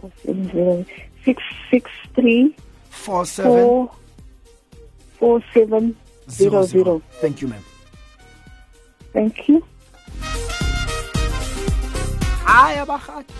Four 0.00 0.10
seven 0.24 0.50
zero 0.50 0.84
six 1.24 1.42
six 1.70 1.90
three. 2.14 2.56
Four 2.90 3.24
seven. 3.26 3.52
Four, 3.52 3.90
four 5.18 5.42
seven 5.54 5.96
zero 6.28 6.62
zero. 6.64 6.84
zero. 6.84 7.02
Thank 7.22 7.42
you, 7.42 7.48
ma'am. 7.48 7.64
Thank 9.12 9.48
you. 9.48 9.62
Hayi 12.46 12.78
abagata 12.78 13.32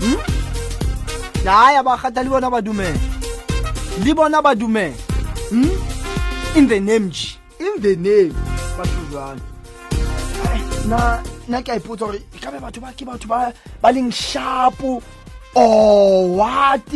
Hmm? 0.00 0.18
hayi 1.44 1.76
abagata 1.76 2.22
le 2.22 2.30
bona 2.30 2.50
ba 2.50 2.60
dumela 2.62 2.98
le 4.04 4.14
bona 4.14 4.42
ba 4.42 4.54
dumela 4.54 4.94
Hmm? 5.50 5.70
in 6.56 6.68
the 6.68 6.80
name 6.80 7.08
nje 7.10 7.36
in 7.60 7.82
the 7.82 7.96
name 7.96 8.34
batho 8.78 9.02
jalo 9.12 9.40
na 10.88 11.20
nna 11.48 11.62
ke 11.62 11.72
a 11.72 11.76
ipotsa 11.76 12.06
gore 12.06 12.18
e 12.34 12.38
kabe 12.40 12.60
batho 12.60 12.80
ba 12.80 12.92
ke 12.96 13.04
batho 13.04 13.26
ba 13.28 13.90
leng 13.92 14.10
sharpo 14.12 15.02
or 15.54 16.36
what 16.36 16.92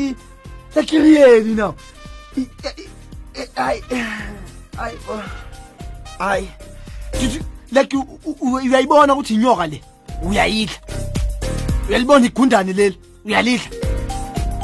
like 0.76 0.92
really 0.92 1.55
now 1.55 1.74
I- 2.37 2.48
I- 3.57 3.83
I- 3.90 4.09
I- 4.78 4.98
oh, 5.11 5.24
ai 6.20 6.48
like 7.72 7.96
uyayibona 8.40 9.14
ukuthi 9.14 9.35
inyoka 9.35 9.66
le 9.66 9.83
uyayidla 10.22 10.76
uyalibona 11.92 12.26
igundane 12.26 12.72
leli? 12.76 12.96
Uyalidla? 13.24 13.70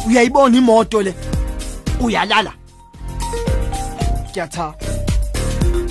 Uyayibona 0.06 0.56
imoto 0.56 1.02
le? 1.02 1.14
Uyalala? 2.00 2.52
Ke 4.32 4.42
a 4.42 4.48
tshaba 4.48 4.74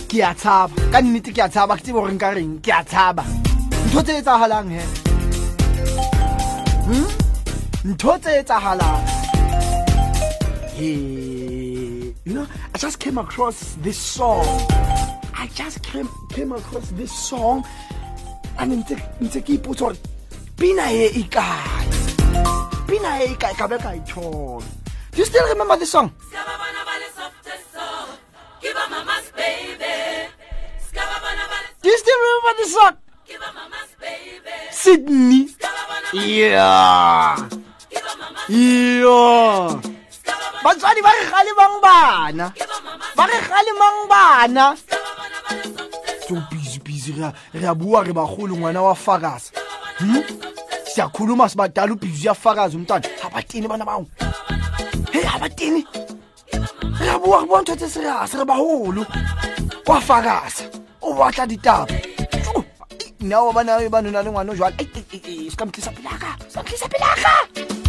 ke 0.09 0.23
a 0.23 0.33
tshaba 0.33 0.73
ka 0.91 1.01
nnete 1.01 1.31
ke 1.35 1.41
a 1.45 1.49
tshaba 1.49 1.77
ke 1.77 1.83
tsebe 1.83 1.99
gore 1.99 2.13
nka 2.13 2.29
reng 2.33 2.57
ke 2.65 2.71
a 2.73 2.81
tshaba 2.83 3.23
ntho 3.85 4.01
tse 4.01 4.13
etsagalang 4.17 4.69
he? 4.73 4.83
Hmm? 6.87 7.07
ntho 7.85 8.17
tse 8.17 8.31
etsagalang 8.41 9.05
Hey, 10.77 12.13
you 12.25 12.33
know, 12.33 12.47
I 12.73 12.77
just 12.77 12.99
came 12.99 13.17
across 13.17 13.75
this 13.81 13.97
song. 13.97 14.45
I 15.33 15.49
just 15.55 15.81
came, 15.81 16.07
came 16.29 16.51
across 16.51 16.89
this 16.91 17.11
song. 17.11 17.65
And 18.59 18.85
ntse 18.85 19.41
ke 19.41 19.57
ipotsa 19.57 19.89
gore 19.89 20.16
pina 20.57 20.91
e 20.91 21.05
e 21.21 21.23
kae 21.35 21.87
pina 22.87 23.09
e 23.23 23.31
e 23.31 23.35
kae 23.41 23.53
ka 23.59 23.67
be 23.67 23.77
ka 23.77 23.91
e 23.93 24.01
thola 24.09 24.65
do 25.11 25.17
you 25.21 25.25
still 25.25 25.47
remember 25.49 25.77
this 25.77 25.91
song? 25.91 26.11
Do 31.81 31.89
you 31.89 31.97
still 31.97 32.19
remember 32.19 32.53
this 32.57 32.73
song? 32.73 32.95
Sydney. 34.71 35.49
Yeah. 36.13 37.35
Yeah. 38.49 39.81
batswadi 40.63 40.99
ba 41.05 41.11
re 41.15 41.23
galemang 41.31 41.75
bana? 41.83 42.47
Ba 43.15 43.23
re 43.29 43.37
galemang 43.45 43.99
bana? 44.11 44.65
So 46.27 46.35
busy 46.51 46.79
busy 46.83 47.11
re 47.15 47.31
a- 47.67 47.75
bua 47.75 48.03
re 48.03 48.11
bagolo 48.11 48.55
ngwana 48.57 48.81
wa 48.81 48.95
fakaza 48.95 49.51
Hmm? 49.97 50.21
siyakhuluma 50.97 51.49
sibadala 51.49 51.93
ubhizi 51.93 52.25
uyafakaza 52.25 52.77
umntwana. 52.77 53.05
Abatini 53.25 53.67
bana 53.67 53.85
bawo. 53.85 54.05
Heyi 55.11 55.27
abatini 55.35 55.85
rabuwa 57.05 57.45
kuba 57.45 57.61
ntho 57.61 57.75
tse 57.75 57.89
serase 57.89 58.37
re 58.37 58.45
baholo. 58.45 59.05
Wa 59.85 60.01
fakasa 60.01 60.65
o 61.01 61.13
batla 61.13 61.45
ditaba 61.45 61.87
nao 63.19 63.53
ba 63.53 63.63
bana 63.63 63.89
ba 63.89 64.01
nona 64.01 64.23
le 64.23 64.31
ngwana 64.31 64.51
o 64.51 64.55
jwale 64.55 64.75
sekamtlisa 65.49 65.91
pelaka 65.91 66.37
sekamtlisa 66.49 66.87
pelaka 66.89 67.86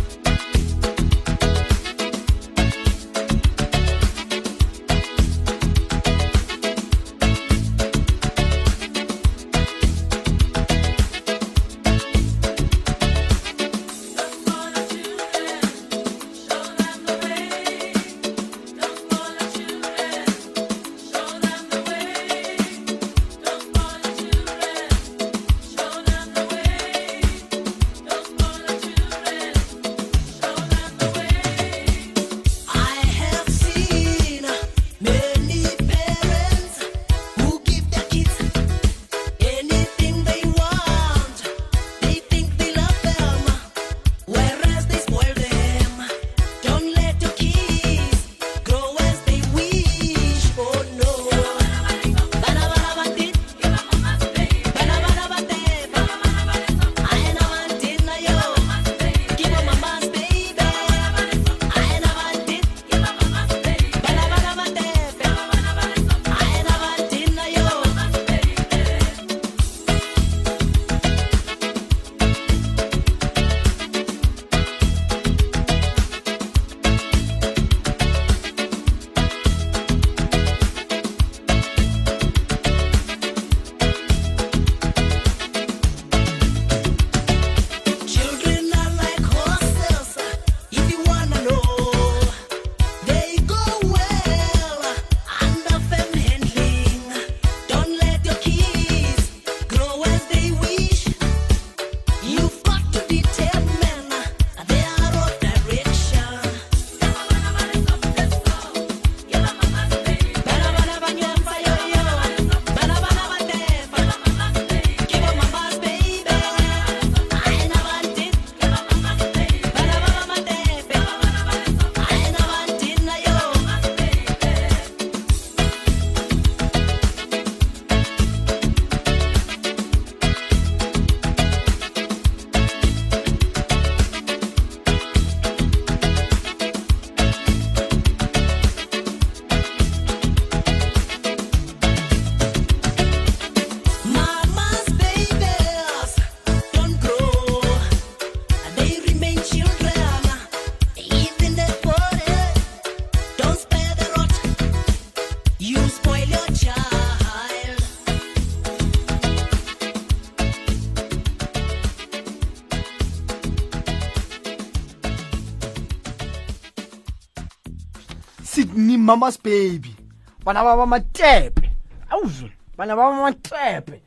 mama's 169.09 169.39
baby. 169.39 169.97
Bana 170.45 170.63
ba 170.63 170.77
ba 170.77 170.87
matepe. 170.87 171.71
Awuzwe 172.11 172.53
bana 172.77 172.97
ba 172.97 173.09
ba 173.09 173.33
matepe. 173.33 174.01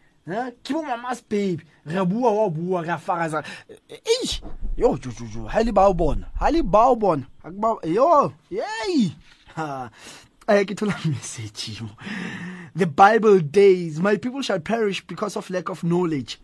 Ke 0.63 0.73
bo 0.73 0.83
mama's 0.83 1.21
baby. 1.21 1.63
Re 1.85 1.97
a 1.97 2.05
bua 2.05 2.31
wa 2.31 2.49
bua 2.49 2.83
re 2.83 2.93
a 2.93 2.97
fakaza 2.97 3.43
ei 3.89 4.29
yo 4.77 4.97
jo 4.97 5.11
jo 5.11 5.25
jo 5.25 5.47
ha 5.47 5.61
le 5.61 5.71
ba 5.71 5.87
o 5.89 5.93
bona. 5.93 6.27
Ha 6.39 6.49
le 6.49 6.61
ba 6.61 6.89
o 6.93 6.95
bona 6.95 7.25
yo 7.83 8.33
ha. 9.55 9.89
Eh 10.47 10.63
ke 10.65 10.75
thola 10.77 10.93
message 11.09 11.81
the 12.75 12.85
bible 12.85 13.39
days 13.39 13.99
my 13.99 14.17
people 14.17 14.41
shall 14.41 14.59
perish 14.59 15.01
because 15.07 15.35
of 15.35 15.49
lack 15.49 15.69
of 15.69 15.83
knowledge. 15.83 16.39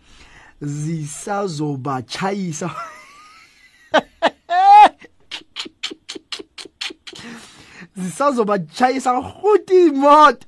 Zisazoba 0.62 2.02
chayisa 2.02 2.74
zisazobatshayisa 7.98 9.12
rhuti 9.14 9.86
imoto 9.88 10.46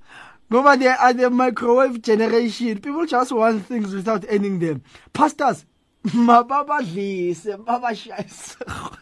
ngoba 0.52 0.78
they 0.80 0.88
are 0.88 1.14
the 1.14 1.30
microwave 1.30 2.02
generation. 2.02 2.80
People 2.80 3.06
just 3.06 3.32
want 3.32 3.64
things 3.66 3.94
without 3.94 4.26
ending 4.28 4.58
them. 4.60 4.82
Pastors 5.14 5.66
mababadlise 6.06 7.58
babashayise 7.58 8.56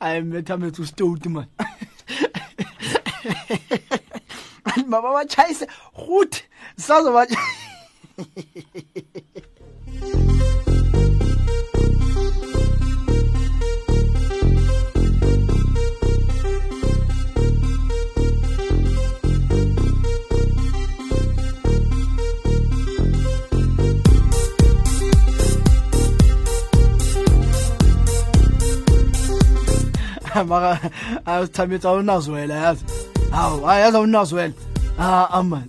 I 0.00 0.20
metha 0.20 0.56
methu 0.58 0.86
stout 0.86 1.26
man. 1.26 1.46
Mababachayise 4.88 5.66
goed 5.94 6.42
sazoba 6.76 7.26
mara 7.28 7.36
thamitsa 31.52 31.88
awunazwela 31.88 32.54
yazi 32.54 32.84
hawu 33.30 33.64
hayi 33.64 33.82
yazi 33.82 33.96
awunazwela 33.96 34.54
ha 34.96 35.30
aman 35.30 35.68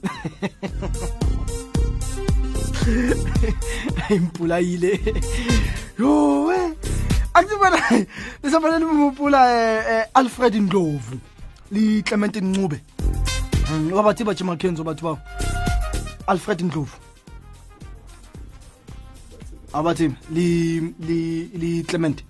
impula 4.16 4.60
yile 4.60 5.00
yowe 6.00 6.74
antsibona 7.34 7.82
lisambana 8.44 8.80
limpula 8.80 9.42
eh, 9.54 9.86
eh, 9.90 10.06
alfred 10.14 10.56
ndlovu 10.56 11.20
li 11.72 12.04
clementine 12.04 12.48
ncube. 12.48 12.82
Hmm, 13.68 13.94
Wa 13.94 14.04
bathi 14.04 14.24
baje 14.24 14.44
makhenzo 14.44 14.84
batho 14.84 15.16
ba 15.16 15.22
alfred 16.28 16.62
ndlovu. 16.62 16.98
Abathi 19.74 20.12
li 20.32 20.80
li 21.00 21.50
li 21.54 21.84
clement 21.84 22.24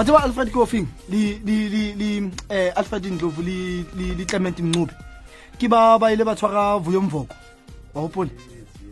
wathi 0.00 0.12
ba 0.12 0.22
alfred 0.22 0.48
li 1.10 1.40
li 1.44 2.32
eh 2.48 2.72
ndlovu 3.10 3.42
li 3.42 4.24
clement 4.26 4.58
ncube 4.58 4.92
ke 5.58 5.68
ba 5.68 5.98
ba 5.98 6.12
ile 6.12 6.24
ba 6.24 6.34
tshwara 6.34 6.78
vuyo 6.78 7.02
wa 7.94 8.02
hopole 8.02 8.30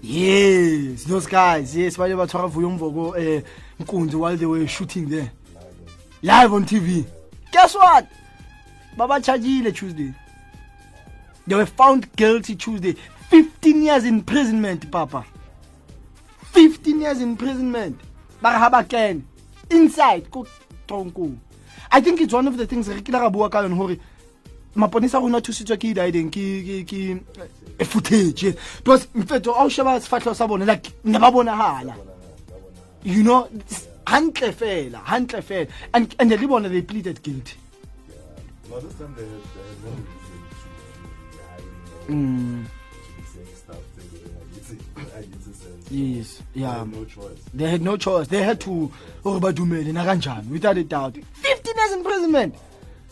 yes 0.03 1.07
those 1.09 1.27
guys 1.27 1.75
yes 1.75 1.97
ba 1.97 2.07
ile 2.07 2.15
ba 2.17 2.27
tshwara 2.27 2.47
vuyo 2.47 3.17
eh 3.17 3.43
nkunzi 3.81 4.17
while 4.17 4.37
they 4.37 4.47
were 4.47 4.69
shooting 4.69 5.09
there. 5.09 5.33
Live 6.23 6.53
on 6.53 6.67
tv 6.67 7.07
guess 7.53 7.75
what? 7.75 8.07
Baba 8.99 9.19
chargile 9.21 9.73
tuesday. 9.73 10.13
They 11.47 11.57
were 11.57 11.65
found 11.65 12.15
guilty 12.17 12.55
tuesday. 12.55 12.95
15 13.31 13.83
years 13.83 14.05
imprisonment 14.05 14.91
papa. 14.91 15.25
15 16.53 17.01
years 17.01 17.23
imprisonment. 17.23 17.99
Ba 18.43 18.61
re 18.61 18.69
ba 18.71 18.85
kene 18.85 19.23
inside 19.71 20.29
ko 20.89 21.05
tronko 21.05 21.37
i 21.91 22.01
think 22.01 22.21
it's 22.21 22.33
one 22.33 22.49
of 22.49 22.57
the 22.57 22.67
things 22.67 22.89
re 22.89 23.01
kile 23.01 23.21
ra 23.21 23.31
bua 23.31 23.49
ka 23.51 23.63
yone 23.63 23.75
hore 23.77 23.99
maponisa 24.77 25.21
rona 25.21 25.41
thusitswe 25.41 25.77
ke 25.77 25.89
idideng 25.93 26.31
ke 26.31 26.45
ke- 26.67 26.85
ke 26.87 26.99
e 27.81 27.85
footage. 27.85 28.55
Because 28.85 29.07
mfeto 29.15 29.55
a 29.55 29.65
o 29.65 29.69
sheba 29.69 30.01
sefatlhego 30.01 30.35
sa 30.35 30.47
bone 30.47 30.67
like 30.67 30.93
ne 31.05 31.19
ba 31.19 31.31
bonahala. 31.31 31.95
You 33.03 33.23
know 33.23 33.49
hantle 34.07 34.53
fela 34.53 35.03
hantle 35.05 35.43
fela. 35.43 35.69
And 35.95 36.15
and 36.19 36.31
le 36.31 36.47
bona 36.49 36.69
they 36.69 36.83
pleaded 36.83 37.23
guilty. 37.23 37.57
Or 38.71 38.81
Mm. 42.09 42.65
To 44.69 44.75
be 44.75 45.05
saying 45.05 45.33
stuff 45.43 45.45
to 45.45 45.45
the 45.45 45.51
Agiti- 45.51 45.53
Agiti 45.53 45.55
sense. 45.55 45.91
yes 45.91 46.43
yeah. 46.55 46.85
no 46.87 47.05
choice. 47.05 47.39
they 47.55 47.69
had 47.71 47.83
no 47.83 47.97
choice. 47.97 48.29
They 48.29 48.43
had 48.43 48.61
to 48.61 48.93
hore 49.23 49.41
ba 49.41 49.53
dumele 49.53 49.93
na 49.93 50.05
kanjani 50.05 50.49
without 50.51 50.77
a 50.79 50.85
doubt. 50.85 51.17
15 51.33 51.75
years 51.77 51.93
imprisonment 51.93 52.55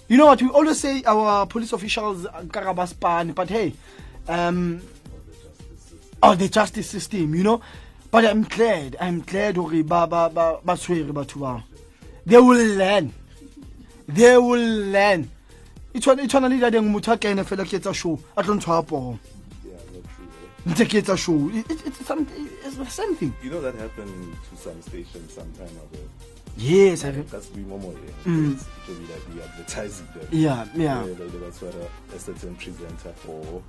you 0.08 0.16
know 0.16 0.26
what? 0.26 0.40
We 0.40 0.48
always 0.50 0.78
say 0.78 1.02
our 1.04 1.46
police 1.46 1.72
officials 1.72 2.26
karabaspan 2.26 3.34
but 3.34 3.48
hey 3.48 3.72
um 4.28 4.80
oh 6.22 6.34
the 6.34 6.48
justice 6.48 6.88
system 6.90 7.34
you 7.34 7.42
know? 7.42 7.60
But 8.10 8.24
i'm 8.24 8.44
glad 8.44 8.96
i'm 9.00 9.20
glad 9.20 9.56
hore 9.56 9.82
ba 9.82 10.06
ba 10.06 10.30
ba 10.32 10.58
ba 10.64 10.72
tshwere 10.74 11.10
batho 11.12 11.40
ba 11.40 11.64
they 12.24 12.38
will 12.38 12.76
learn. 12.76 13.12
They 14.08 14.36
will 14.36 14.90
learn. 14.90 15.30
E 15.94 15.98
tshwana 16.00 16.22
e 16.24 16.26
tshwana 16.28 16.48
le 16.48 16.58
dadeng 16.58 16.90
motho 16.90 17.12
a 17.12 17.16
kene 17.16 17.44
fela 17.44 17.64
ke 17.64 17.78
etsa 17.78 17.94
show 17.94 18.18
a 18.36 18.42
tlo 18.42 18.54
ntshwara 18.58 18.82
pogo 18.86 19.18
ntse 20.66 20.84
ke 20.86 20.94
etsa 20.98 21.16
show 21.16 21.50
It- 21.54 21.70
it- 21.70 21.86
it's 21.86 22.04
something 22.06 22.48
it's 22.64 22.76
the 22.76 22.86
same 22.90 23.14
thing 23.16 23.32
You 23.42 23.50
know 23.50 23.60
that 23.62 23.74
happened 23.76 24.34
to 24.50 24.56
some 24.56 24.80
stations 24.82 25.32
some 25.32 25.50
time 25.58 25.70
ago. 25.84 26.02
yes 26.56 27.04
I, 27.04 27.10
That's 27.12 27.50
we 27.54 27.62
Momo. 27.62 27.94
Mm. 28.24 28.58
Usually 28.88 29.06
that 29.06 29.22
we 29.34 29.42
advertising 29.42 30.08
them. 30.14 30.28
yeah 30.32 30.66
yeah 30.74 31.02
Where 31.04 31.14
they, 31.14 31.28
they 31.28 31.38
was 31.38 31.62
of 31.62 31.74
a 32.14 32.18
certain 32.18 32.54
presenter 32.56 33.12
for 33.24 33.62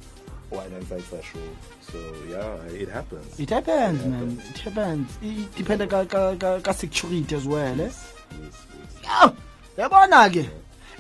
one 0.50 0.72
and 0.74 0.84
vice 0.84 1.04
show. 1.26 1.44
So 1.92 2.00
yeah, 2.30 2.56
it 2.72 2.88
happens. 2.88 3.38
It 3.38 3.50
happens, 3.50 4.00
It 4.02 4.08
man. 4.08 4.40
happens. 4.40 4.50
It 4.50 4.58
happens. 4.60 5.08
It 5.22 5.56
depends 5.56 5.86
ka 5.92 6.06
ka 6.06 6.36
ka, 6.40 6.60
ka 6.62 6.72
security 6.72 7.36
as 7.36 7.44
well, 7.46 7.76
eh? 7.82 7.84
Yes, 7.84 8.06
yes. 8.40 8.64
Yeah. 9.04 9.32
Yabona 9.78 10.32
ke. 10.32 10.48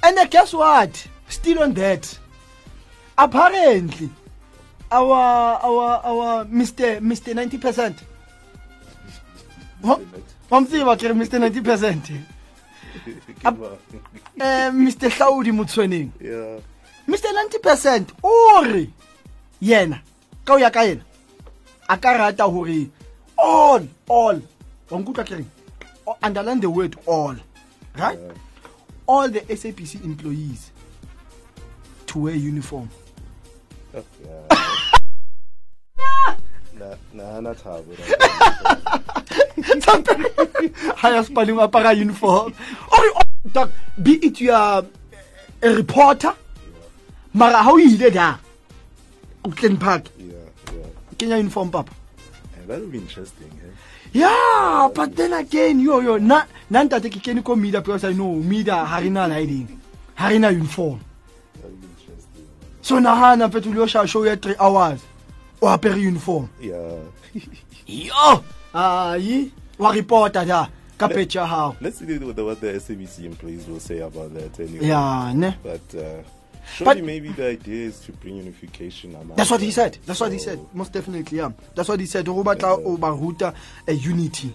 And 0.04 0.20
guess 0.30 0.52
what? 0.54 1.08
Still 1.30 1.64
on 1.64 1.74
that. 1.76 2.04
Apparently 3.18 4.10
our 4.92 5.60
our 5.64 6.02
our 6.06 6.46
Mr 6.46 7.00
Mr 7.00 7.34
90%. 7.34 7.96
What? 9.82 10.02
Wamtsiba 10.50 10.96
ke 10.98 11.12
Mr 11.14 11.40
90%. 11.40 12.08
Give 13.06 13.64
up. 13.64 13.80
Eh 14.40 14.72
Mr 14.72 15.10
Hlaudi 15.10 15.52
Mutshweneng. 15.52 16.12
yeah. 16.22 16.60
Mr 17.08 17.30
90% 17.64 18.06
o 18.24 18.64
re 18.66 18.90
yena 19.62 20.02
ka 20.46 20.54
o 20.54 20.58
ya 20.58 20.70
ka 20.70 20.82
yena 20.84 21.02
a 21.90 21.98
ka 21.98 22.12
rata 22.18 22.44
hore 22.44 22.90
all 23.38 23.88
all 24.10 24.42
wa 24.90 25.00
nkutlwa 25.00 25.24
ke 25.26 25.36
reng 25.40 25.46
O- 26.08 26.18
underline 26.24 26.60
the 26.60 26.70
word 26.70 26.96
all 27.08 27.36
right 27.96 28.20
Yeah. 28.20 28.34
all 29.08 29.30
the 29.30 29.40
SAPC 29.48 30.04
employees 30.04 30.72
to 32.08 32.20
wear 32.20 32.36
uniform 32.36 32.90
Oh, 33.96 34.04
yeah. 34.22 34.57
Na 37.14 37.24
na 37.40 37.40
na 37.42 37.54
thabo. 37.54 37.94
higher 40.96 41.24
spelling 41.24 41.56
apara 41.58 41.96
uniform 41.96 42.54
or 42.92 43.00
or- 43.16 43.22
doc 43.52 43.70
be 44.02 44.14
it 44.26 44.40
you 44.42 44.52
are 44.52 44.84
a 45.62 45.70
reporter 45.70 46.34
mara 47.34 47.58
ha 47.64 47.72
o 47.72 47.78
ile 47.80 48.10
da? 48.12 48.38
O 49.46 49.50
Glen 49.50 49.78
Park 49.78 50.06
kenya 51.18 51.38
uniform 51.38 51.72
papa? 51.72 51.92
That 52.68 52.80
would 52.82 52.92
be 52.92 52.98
interesting. 52.98 53.48
Eh? 53.64 53.72
yeah 54.14 54.90
but 54.94 55.16
then 55.16 55.34
again 55.34 55.80
yo 55.80 56.00
yo 56.00 56.18
na 56.18 56.44
na 56.70 56.84
ntate 56.84 57.10
ke 57.12 57.20
kene 57.24 57.44
ko 57.44 57.56
media 57.56 57.82
because 57.82 58.04
i 58.04 58.14
know 58.14 58.34
media 58.36 58.76
ha 58.86 58.98
re 59.00 59.10
na 59.10 59.28
hiding 59.28 59.68
ha 60.16 60.28
re 60.30 60.38
na 60.40 60.48
uniform 60.50 61.00
so 62.82 63.00
nahana 63.00 63.48
mfethu 63.48 63.74
lo 63.74 63.88
sha 63.88 64.06
show 64.06 64.26
ya 64.26 64.36
3 64.36 64.56
hours 64.60 65.00
o 65.62 65.68
apere 65.68 65.96
uniform 66.08 66.48
Yeah. 66.62 67.02
yo 67.88 68.44
ayi 68.74 69.52
wa 69.80 69.92
reporter 69.92 70.46
da 70.46 70.70
ka 70.98 71.08
page 71.08 71.36
ya 71.38 71.46
hao 71.46 71.76
Let's 71.82 72.00
see 72.00 72.18
what 72.18 72.36
the, 72.36 72.44
what 72.44 72.60
the 72.62 72.74
SABC 72.80 73.26
employees 73.26 73.68
will 73.68 73.80
say 73.80 74.00
about 74.00 74.34
that 74.34 74.60
anyway. 74.60 74.88
yeah 74.88 75.32
ne 75.36 75.54
But 75.64 75.94
uh, 75.96 76.24
surely 76.76 77.02
But- 77.02 77.06
maybe 77.06 77.30
the 77.30 77.48
idea 77.52 77.88
is 77.88 78.00
to 78.06 78.12
bring 78.14 78.38
unification 78.38 79.16
among 79.16 79.36
That's 79.38 79.52
what 79.52 79.62
he 79.62 79.72
said. 79.72 79.98
That's 80.06 80.20
what 80.20 80.32
he 80.32 80.40
said. 80.40 80.60
Most 80.74 80.92
definitely, 80.94 81.38
yeah. 81.38 81.52
That's 81.76 81.88
what 81.90 82.00
he 82.00 82.06
said. 82.08 82.28
Ho 82.28 82.44
batla 82.44 82.78
o 82.84 82.98
ba 82.98 83.12
ruta 83.14 83.54
a 83.88 83.94
unity. 83.94 84.54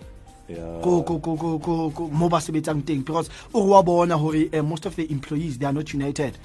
Yeah. 0.49 0.81
Ko 0.83 1.03
ko 1.03 1.19
ko 1.21 1.37
ko 1.37 1.59
ko 1.59 1.91
ko 1.91 2.09
mo 2.09 2.29
ba 2.29 2.37
sebetsang 2.39 2.83
teng 2.85 3.05
because 3.05 3.31
o 3.55 3.65
wa 3.65 3.81
bona 3.83 4.19
hore 4.19 4.49
eh, 4.53 4.61
most 4.61 4.85
of 4.87 4.97
the 4.97 5.07
employees 5.11 5.57
they 5.59 5.67
are 5.67 5.73
not 5.73 5.95
united. 5.95 6.37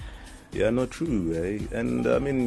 Yeah, 0.58 0.72
not 0.72 0.90
true, 0.90 1.34
eh? 1.36 1.78
And 1.78 2.08
I 2.08 2.18
mean, 2.18 2.40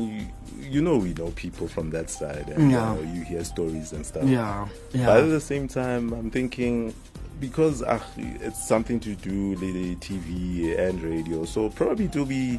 you, 0.58 0.68
you 0.68 0.82
know, 0.82 0.96
we 0.98 1.14
know 1.14 1.30
people 1.30 1.68
from 1.68 1.90
that 1.90 2.10
side, 2.10 2.48
and 2.48 2.70
Yeah. 2.72 2.90
uh, 2.92 2.96
you 3.14 3.22
hear 3.22 3.44
stories 3.44 3.92
and 3.92 4.04
stuff. 4.04 4.24
Yeah. 4.24 4.66
yeah. 4.92 5.06
But 5.06 5.24
at 5.24 5.30
the 5.30 5.40
same 5.40 5.68
time, 5.68 6.12
I'm 6.12 6.28
thinking 6.30 6.92
because 7.38 7.82
uh, 7.82 8.00
it's 8.16 8.66
something 8.66 8.98
to 9.00 9.14
do 9.14 9.50
with 9.50 9.60
the 9.60 9.94
TV 9.96 10.76
and 10.76 11.00
radio, 11.02 11.44
so 11.44 11.70
probably 11.70 12.06
it 12.06 12.16
will 12.16 12.26
be 12.26 12.58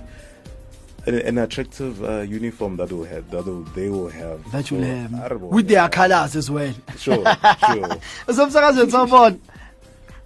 an, 1.06 1.16
an 1.16 1.38
attractive 1.40 2.02
uh, 2.02 2.22
uniform 2.22 2.78
that 2.78 2.90
will 2.92 3.04
have 3.04 3.30
that 3.32 3.46
will, 3.46 3.64
they 3.76 3.90
will 3.90 4.08
have. 4.10 4.40
That 4.54 4.66
So, 4.68 4.76
will 4.78 4.84
have 4.86 5.12
don't 5.30 5.42
know. 5.42 5.48
with 5.48 5.68
their 5.68 5.90
colors 5.90 6.36
as 6.38 6.50
well. 6.50 6.74
Sure, 6.98 7.16
sure. 7.26 7.26
Somsakazweni 8.28 8.90
sawubona. 8.90 9.38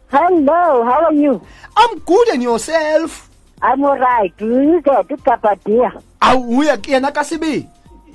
Hello, 0.09 0.83
how 0.85 1.05
are 1.05 1.13
you? 1.13 1.41
I'm 1.75 1.97
good 1.99 2.27
and 2.29 2.43
yourself. 2.43 3.29
I'm 3.61 3.83
all 3.83 3.97
right. 3.97 4.33
You 4.39 4.81
get 4.81 5.09
to 5.09 5.17
Kapadia. 5.17 6.01
awu 6.21 6.57
uya 6.59 6.77
yena 6.77 7.11
kasibi 7.11 7.67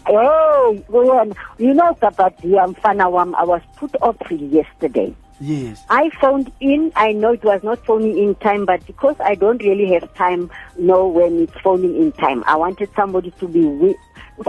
Oh, 0.07 0.83
well, 0.89 1.31
you 1.59 1.75
know 1.75 1.95
Kapadia, 2.01 2.67
Mfana 2.75 3.11
Wam, 3.11 3.35
I 3.35 3.45
was 3.45 3.61
put 3.77 3.95
off 4.01 4.17
yesterday. 4.31 5.15
yes 5.41 5.85
I 5.91 6.11
phoned 6.21 6.51
in. 6.61 6.91
I 6.97 7.13
know 7.13 7.33
it 7.33 7.45
was 7.45 7.63
not 7.63 7.85
phoning 7.87 8.17
in 8.19 8.35
time, 8.37 8.65
but 8.67 8.85
because 8.87 9.17
I 9.21 9.35
don't 9.35 9.63
really 9.63 9.93
have 9.95 10.13
time, 10.15 10.51
know 10.79 11.07
when 11.07 11.41
it's 11.43 11.59
phoning 11.61 11.97
in 11.97 12.13
time. 12.13 12.43
I 12.47 12.57
wanted 12.57 12.89
somebody 12.97 13.31
to 13.41 13.49
be 13.49 13.65
with. 13.65 13.97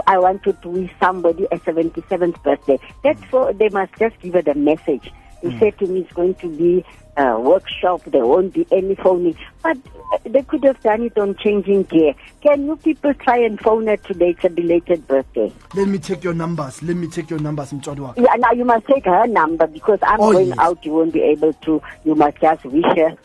I 0.06 0.18
wanted 0.18 0.60
to 0.62 0.68
wish 0.68 0.90
somebody 0.98 1.44
a 1.52 1.58
77th 1.58 2.42
birthday. 2.42 2.78
That's 3.04 3.22
for 3.24 3.52
they 3.52 3.68
must 3.68 3.92
just 3.98 4.18
give 4.20 4.32
her 4.34 4.42
the 4.42 4.54
message. 4.54 5.12
They 5.42 5.58
said 5.58 5.78
to 5.78 5.86
me 5.86 6.00
it's 6.00 6.12
going 6.12 6.34
to 6.36 6.48
be 6.48 6.84
a 7.16 7.38
workshop. 7.38 8.02
There 8.06 8.24
won't 8.24 8.54
be 8.54 8.66
any 8.72 8.94
phoning, 8.94 9.36
but 9.62 9.76
uh, 10.12 10.18
they 10.24 10.42
could 10.42 10.64
have 10.64 10.80
done 10.80 11.02
it 11.02 11.18
on 11.18 11.34
changing 11.36 11.82
gear. 11.84 12.14
Can 12.42 12.64
you 12.66 12.76
people 12.76 13.12
try 13.14 13.38
and 13.38 13.60
phone 13.60 13.86
her 13.88 13.96
today? 13.98 14.30
It's 14.30 14.44
a 14.44 14.48
belated 14.50 15.06
birthday. 15.06 15.52
let 15.74 15.88
me 15.88 15.98
take 15.98 16.22
your 16.24 16.34
numbers 16.34 16.82
let 16.82 16.96
me 16.96 17.08
take 17.08 17.28
your 17.30 17.38
numbers 17.40 17.72
wakhe 17.72 18.16
Yeah, 18.16 18.34
now 18.38 18.52
you 18.52 18.64
must 18.64 18.86
take 18.86 19.04
her 19.04 19.26
number 19.26 19.66
because 19.66 19.98
I'm 20.02 20.20
Oh, 20.20 20.32
going 20.32 20.48
yes. 20.48 20.58
out. 20.58 20.84
You 20.86 20.92
won't 20.92 21.12
be 21.12 21.22
able 21.22 21.52
to. 21.52 21.82
You 22.04 22.14
must 22.14 22.38
just 22.40 22.64
wish 22.64 22.84
her. 22.84 23.16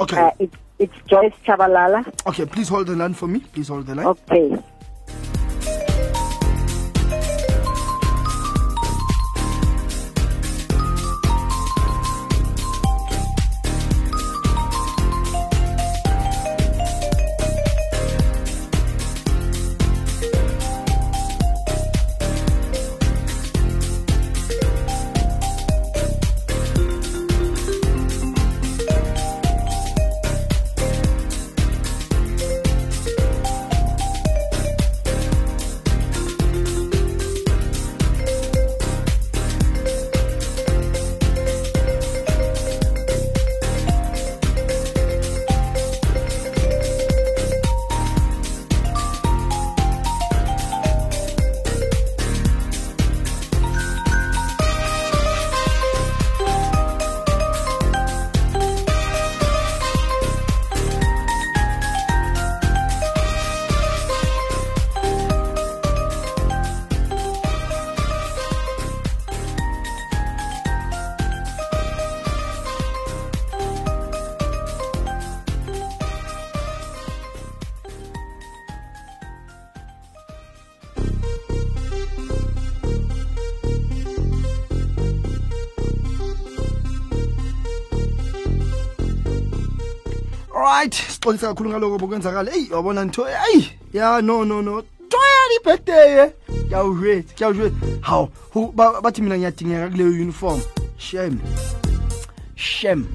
okay 0.00 0.16
Uh, 0.20 0.30
it, 0.38 0.50
it's 0.78 0.94
Joyce 1.08 1.32
Chabalala. 1.46 2.04
okay 2.26 2.46
please 2.46 2.68
hold 2.68 2.86
the 2.88 2.96
line 2.96 3.14
for 3.14 3.26
me 3.28 3.40
please 3.40 3.68
hold 3.68 3.86
the 3.86 3.94
line 3.94 4.06
Okay. 4.06 4.56
Sixolisa 91.24 91.48
kakhulu 91.48 91.70
ngaloko 91.70 91.98
bokwenzakala. 91.98 92.52
Eyi 92.54 92.70
wabona 92.70 93.04
nto? 93.04 93.26
Eyi 93.28 93.70
ya 93.92 94.20
no 94.22 94.44
no 94.44 94.62
no. 94.62 94.82
Joyani 95.08 95.56
ibirthday 95.60 96.30
kyawujwethu 96.68 97.34
kyawujwethu 97.34 97.76
hawu 98.00 98.28
bathi 99.02 99.22
mina 99.22 99.38
ngiyadingeka 99.38 99.90
kuleyo 99.90 100.10
uniform. 100.10 100.60
Shem 100.98 101.40
shem. 102.56 103.06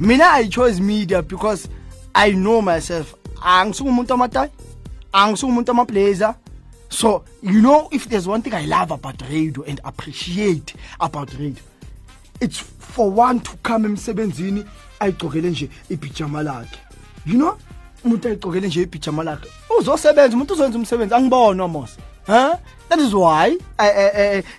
Mina 0.00 0.32
i 0.32 0.48
chose 0.48 0.80
media 0.80 1.22
because 1.22 1.68
i 2.14 2.32
know 2.32 2.62
myself. 2.62 3.14
Angisukumuntu 3.42 4.14
amatayi 4.14 4.50
angisukumuntu 5.12 5.70
amablazer. 5.70 6.34
So 6.88 7.24
you 7.42 7.60
know 7.60 7.88
if 7.92 8.08
there's 8.08 8.26
one 8.26 8.42
thing 8.42 8.52
i 8.52 8.66
love 8.66 8.90
about 8.90 9.22
radio 9.30 9.62
and 9.62 9.80
appreciate 9.84 10.74
about 10.98 11.32
radio 11.38 11.62
it's 12.40 12.58
for 12.58 13.08
one 13.08 13.38
to 13.38 13.56
come 13.62 13.84
emsebenzini 13.86 14.64
ayigcokele 15.00 15.50
nje 15.50 15.70
ibhijama 15.88 16.42
lakhe 16.42 16.78
you 17.26 17.34
know? 17.34 17.56
Umuntu 18.04 18.28
ayigcokele 18.28 18.68
nje 18.68 18.82
ibhijama 18.82 19.22
lakhe. 19.22 19.48
Uzosebenza 19.78 20.36
umuntu 20.36 20.54
uzowenza 20.54 20.78
umsebenzi. 20.78 21.14
Angibona 21.14 21.68
mos 21.68 21.96
huh? 22.26 22.56
That 22.88 22.98
is 22.98 23.14
why 23.14 23.58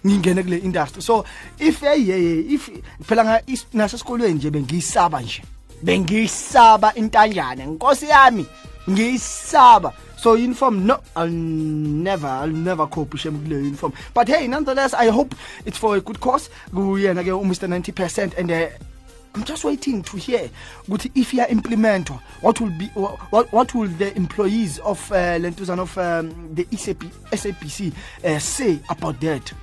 ngingene 0.05 0.43
kule 0.43 0.57
industry. 0.57 1.01
So 1.01 1.25
if 1.59 1.81
hey, 1.81 2.45
if 2.53 2.69
phela 3.03 3.41
nasesikolweni 3.73 4.33
nje 4.33 4.49
bengiyisaba 4.49 5.21
nje. 5.21 5.43
Bengiyisaba 5.83 6.93
intanjana 6.95 7.65
nkosi 7.65 8.05
yami 8.05 8.45
ngiyisaba 8.89 9.93
so 10.17 10.31
uniform 10.31 10.85
no 10.85 10.99
i'll 11.15 11.29
never 11.29 12.29
i'll 12.43 12.53
never 12.53 12.87
cope 12.87 13.17
shame 13.17 13.39
kule 13.39 13.55
uniform. 13.55 13.93
But 14.13 14.27
hey 14.27 14.47
nonetheless 14.47 14.93
i 14.93 15.09
hope 15.09 15.35
it's 15.65 15.77
for 15.77 15.95
a 15.95 16.01
good 16.01 16.19
cause. 16.19 16.49
Kuyena 16.73 17.23
ke 17.23 17.31
umr 17.33 17.67
90 17.67 17.91
percent 17.91 18.33
and 18.37 18.51
uh, 18.51 18.67
I'm 19.33 19.43
just 19.45 19.63
waiting 19.63 20.03
to 20.03 20.17
hear 20.17 20.49
ukuthi 20.87 21.11
if 21.15 21.33
ya 21.33 21.45
implementwa 21.47 22.19
what 22.41 22.59
will 22.59 22.69
be 22.71 22.87
what, 22.95 23.51
what 23.53 23.73
will 23.73 23.87
the 23.87 24.15
employees 24.17 24.79
of 24.79 25.11
uh, 25.11 25.37
lentuzana 25.39 25.81
of 25.83 25.97
um, 25.97 26.53
the 26.53 26.65
SAP, 26.75 26.99
SABC 27.31 27.93
uh, 28.25 28.39
say 28.39 28.79
about 28.89 29.19
that? 29.21 29.53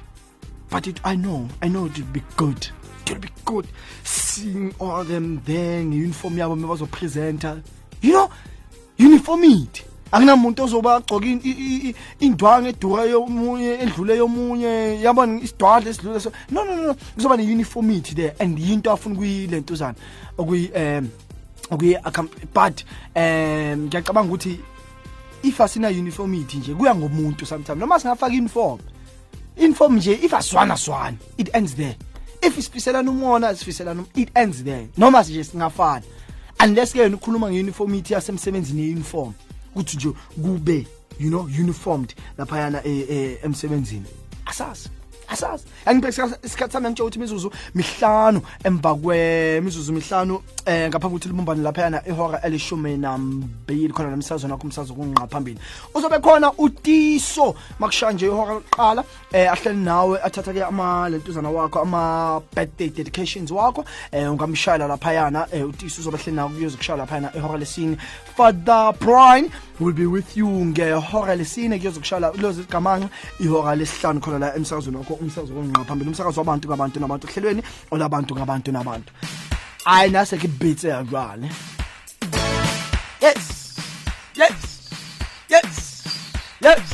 But 0.71 0.87
it, 0.87 1.01
I 1.05 1.17
know 1.17 1.49
I 1.63 1.69
know 1.69 1.87
it 1.87 1.99
will 1.99 2.07
be 2.07 2.23
good. 2.37 2.69
It 3.03 3.11
will 3.13 3.21
be 3.21 3.29
good. 3.45 3.67
Seeing 4.05 4.75
all 4.79 5.05
them 5.05 5.43
there 5.45 5.83
nge-uniform 5.83 6.37
yabo 6.37 6.57
mebazopresenta 6.57 7.63
you 8.01 8.13
know 8.13 8.31
uniformity 8.99 9.85
akunamuntu 10.13 10.65
ozoba 10.65 10.97
agcoka 10.97 11.27
in- 11.27 11.41
i- 11.45 11.51
i- 11.51 11.89
i- 11.89 11.95
indwangu 12.21 12.69
edura 12.69 13.05
yomunye 13.05 13.79
edlule 13.83 14.17
yomunye 14.17 15.01
yabona 15.03 15.41
isidwadla 15.41 15.91
esidlule 15.91 16.21
so 16.21 16.33
no 16.51 16.65
no 16.65 16.75
no 16.77 16.95
kuzoba 17.15 17.37
ne-uniformity 17.37 18.15
there 18.15 18.35
and 18.39 18.59
yinto 18.59 18.91
afuna 18.93 19.15
ukuyilentuzana 19.15 19.95
okuyi 20.39 20.71
um 20.77 21.09
okuyi 21.71 21.97
but 22.55 22.85
um 23.17 23.87
ngiyacabanga 23.87 24.33
ukuthi 24.35 24.61
if 25.43 25.61
asina 25.61 25.89
uniformity 25.89 26.57
nje 26.57 26.75
kuya 26.75 26.95
ngomuntu 26.95 27.47
sometimes. 27.47 27.79
Noma 27.79 28.01
singafaka 28.01 28.33
uniform 28.33 28.79
inform 29.57 29.97
nje 29.97 30.13
if 30.23 30.35
aswana 30.35 30.77
swana 30.77 31.17
it 31.37 31.51
ends 31.55 31.75
there. 31.75 31.97
If 32.43 32.59
isifiselana 32.59 33.11
umona 33.11 33.55
sifiselana 33.57 34.01
um- 34.03 34.21
it 34.23 34.31
ends 34.35 34.65
there. 34.65 34.89
Noma 34.97 35.23
nje 35.23 35.45
singafana 35.45 36.03
unless 36.65 36.93
ke 36.93 36.99
yena 36.99 37.17
ukhuluma 37.17 37.51
ngeuniformity 37.51 38.15
yasemsebenzini 38.15 38.83
yeuniform. 38.83 39.33
Ukuthi 39.75 39.97
nje 39.97 40.13
kube 40.43 40.87
you 41.21 41.29
know 41.29 41.43
uniformed 41.43 42.15
laphayana 42.39 42.85
eh, 42.85 43.11
eh, 43.11 43.39
emsebenzini. 43.45 44.07
Asazi 44.47 44.91
asazi 45.29 45.65
angibheka 45.87 46.39
isikhathi 46.43 46.73
sami 46.73 46.89
ngitsho 46.89 47.05
ukuthi 47.05 47.19
imizuzu 47.19 47.53
mihlanu 47.75 48.43
emva 48.65 48.95
kwemizuzu 48.95 49.93
mihlanu 49.93 50.43
eh 50.67 50.89
ngaphambi 50.89 51.17
ukuthi 51.17 51.29
libumbane 51.29 51.63
laphayana 51.63 52.03
ihora 52.09 52.41
elishumi 52.43 52.97
nambili 52.97 53.93
khona 53.93 54.11
nomsazweni 54.11 54.53
wakho 54.53 54.67
umsazo 54.67 54.95
kunqa 54.95 55.27
phambili 55.27 55.59
uzobe 55.95 56.19
khona 56.19 56.53
utiso 56.59 57.55
makushaya 57.79 58.13
nje 58.13 58.27
ihora 58.27 58.55
lokuqala 58.55 59.05
eh 59.33 59.53
ahleli 59.53 59.79
nawe 59.79 60.23
athatha 60.23 60.53
ke 60.53 60.65
ama 60.65 61.09
lentuzana 61.09 61.51
wakho 61.51 61.81
ama 61.81 62.41
birthday 62.55 62.89
dedications 62.89 63.51
wakho 63.51 63.85
eh 64.13 64.33
ungamshayela 64.33 64.87
laphayana 64.87 65.47
eh 65.53 65.69
utiso 65.69 66.01
uzobe 66.01 66.19
hleli 66.19 66.37
nawe 66.37 66.51
kuyozokushaya 66.51 66.99
laphayana 66.99 67.37
ihora 67.37 67.59
lesine. 67.59 67.97
Father 68.37 68.93
brian 69.01 69.51
will 69.81 69.93
be 69.93 70.07
with 70.07 70.37
you 70.37 70.47
ngehora 70.47 71.37
lesine 71.37 71.79
kuyozokushaya 71.79 72.33
lozo 72.39 72.63
igamanxa 72.63 73.09
ihora 73.41 73.77
lesihlanu 73.77 74.21
khona 74.21 74.39
la 74.39 74.57
emsakazweni 74.57 74.97
wakho 74.97 75.18
umsakazo 75.21 75.55
konqa 75.55 75.85
phambili 75.85 76.11
umsakazo 76.11 76.41
wabantu 76.41 76.69
ngabantu 76.69 77.01
nabantu 77.01 77.27
ohlelweni 77.27 77.63
olabantu 77.91 78.37
ngabantu 78.37 78.73
nabantu 78.73 79.13
hayi 79.85 80.11
nase 80.11 80.39
kibitse 80.39 80.89
yajwane 80.89 81.51
yes 83.21 83.45
yes 84.41 84.59
yes 85.49 85.71
yes 86.61 86.87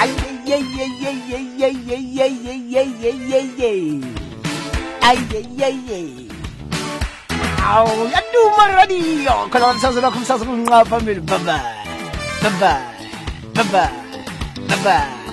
ay 0.00 0.10
ye 0.46 0.58
ye 0.76 0.86
ye 1.02 1.12
ye 1.30 1.40
ye 1.60 1.68
ye 1.88 1.98
ye 2.16 2.26
ye 2.46 2.56
ye 2.72 2.82
ye 3.02 3.12
ye 3.30 3.40
ye 3.58 3.70
ay 5.02 5.18
ye 5.30 5.40
ye 5.58 5.68
ye 5.88 6.28
aw 7.64 7.88
yadu 8.12 8.44
Vuma 8.54 8.68
Radio 8.76 9.34
khona 9.50 9.72
umsakazo 9.72 10.00
lakho 10.00 10.18
umsakazo 10.18 10.44
kunqa 10.44 10.84
phambili 10.84 11.20
bye 11.20 11.38
bye 11.46 11.58
bye 12.42 12.50
bye 12.60 13.64
bye 13.72 13.88
bye 14.68 14.78
bye 14.84 15.23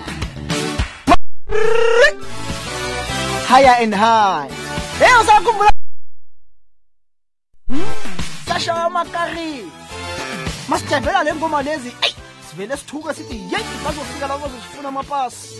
higher 3.47 3.75
and 3.83 3.95
high 3.95 4.49
hey 4.99 5.13
usakhumbula 5.21 5.71
Hmm? 7.69 7.91
Sasha 8.45 8.89
Makari 8.89 9.65
masijavela 10.67 11.23
le 11.23 11.33
ngoma 11.35 11.61
lezi 11.63 11.91
eyi 12.05 12.15
sivele 12.49 12.77
sithuka 12.77 13.13
sithi 13.13 13.35
yeyi 13.35 13.65
bazofika 13.83 14.27
labo 14.27 14.47
bazosifuna 14.47 14.89
amapasi 14.89 15.55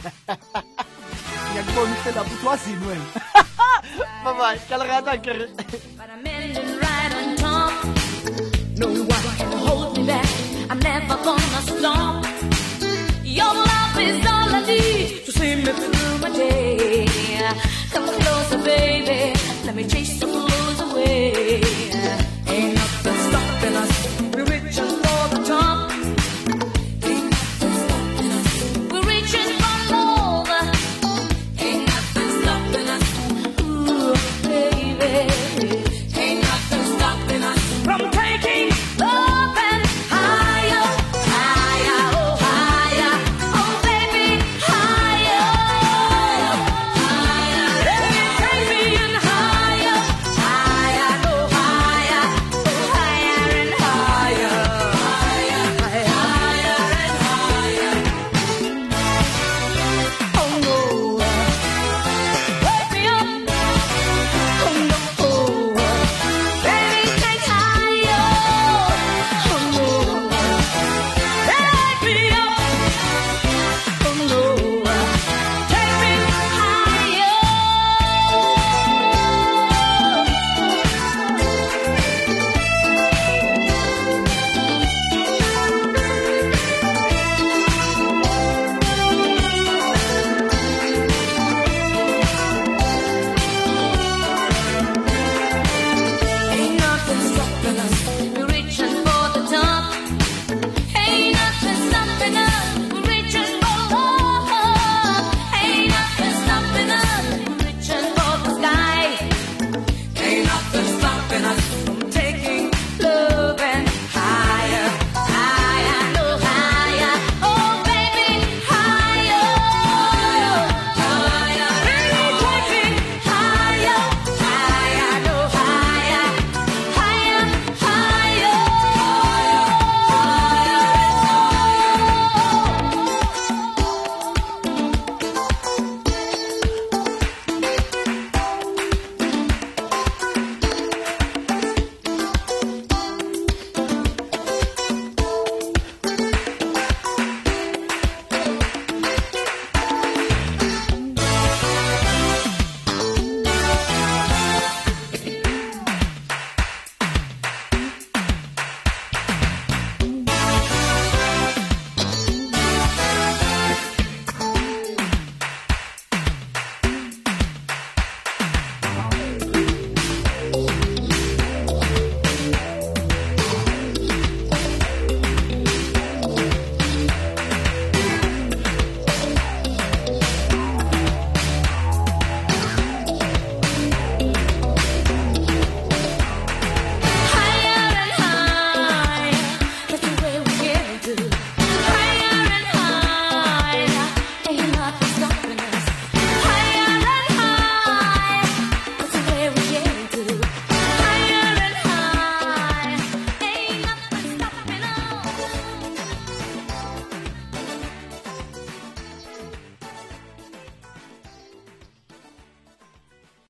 ngiyakubona 1.50 1.92
uhlela 1.92 2.22
ukuthi 2.22 2.46
wazini 2.46 2.86
wena 2.86 3.04
bye 4.24 4.58
kalakata 4.68 5.18
kere. 5.18 5.46
No 8.80 8.86
one 8.86 9.08
can 9.36 9.52
hold 9.58 9.98
me 9.98 10.06
back. 10.06 10.26
I'm 10.70 10.78
never 10.78 11.16
gonna 11.24 11.60
stop. 11.62 12.24
Your 13.24 13.54
love 13.54 13.69
is 14.00 14.26
all 14.26 14.54
I 14.54 14.62
need 14.66 15.24
to 15.26 15.32
see 15.32 15.54
me 15.56 15.62
through 15.64 16.18
my 16.18 16.30
day. 16.30 17.06
Come 17.92 18.06
closer, 18.20 18.58
baby. 18.64 19.34
Let 19.66 19.74
me 19.74 19.84
chase 19.86 20.18
the 20.20 20.26
blues 20.26 20.80
away. 20.80 21.60
Ain't 22.46 22.74
nothing 22.74 23.18
stopping 23.28 23.76
us. 23.82 23.92
We're 24.34 24.44
reaching 24.44 24.92
for 25.02 25.22
the 25.34 25.40
top. 25.52 25.90
We're 28.92 29.06
reaching 29.12 29.50
for 29.60 29.76
love. 29.94 30.50
Ain't 31.66 31.86
nothing 31.92 32.30
stopping 32.40 32.88
us. 32.96 33.06
Baby. 34.46 35.39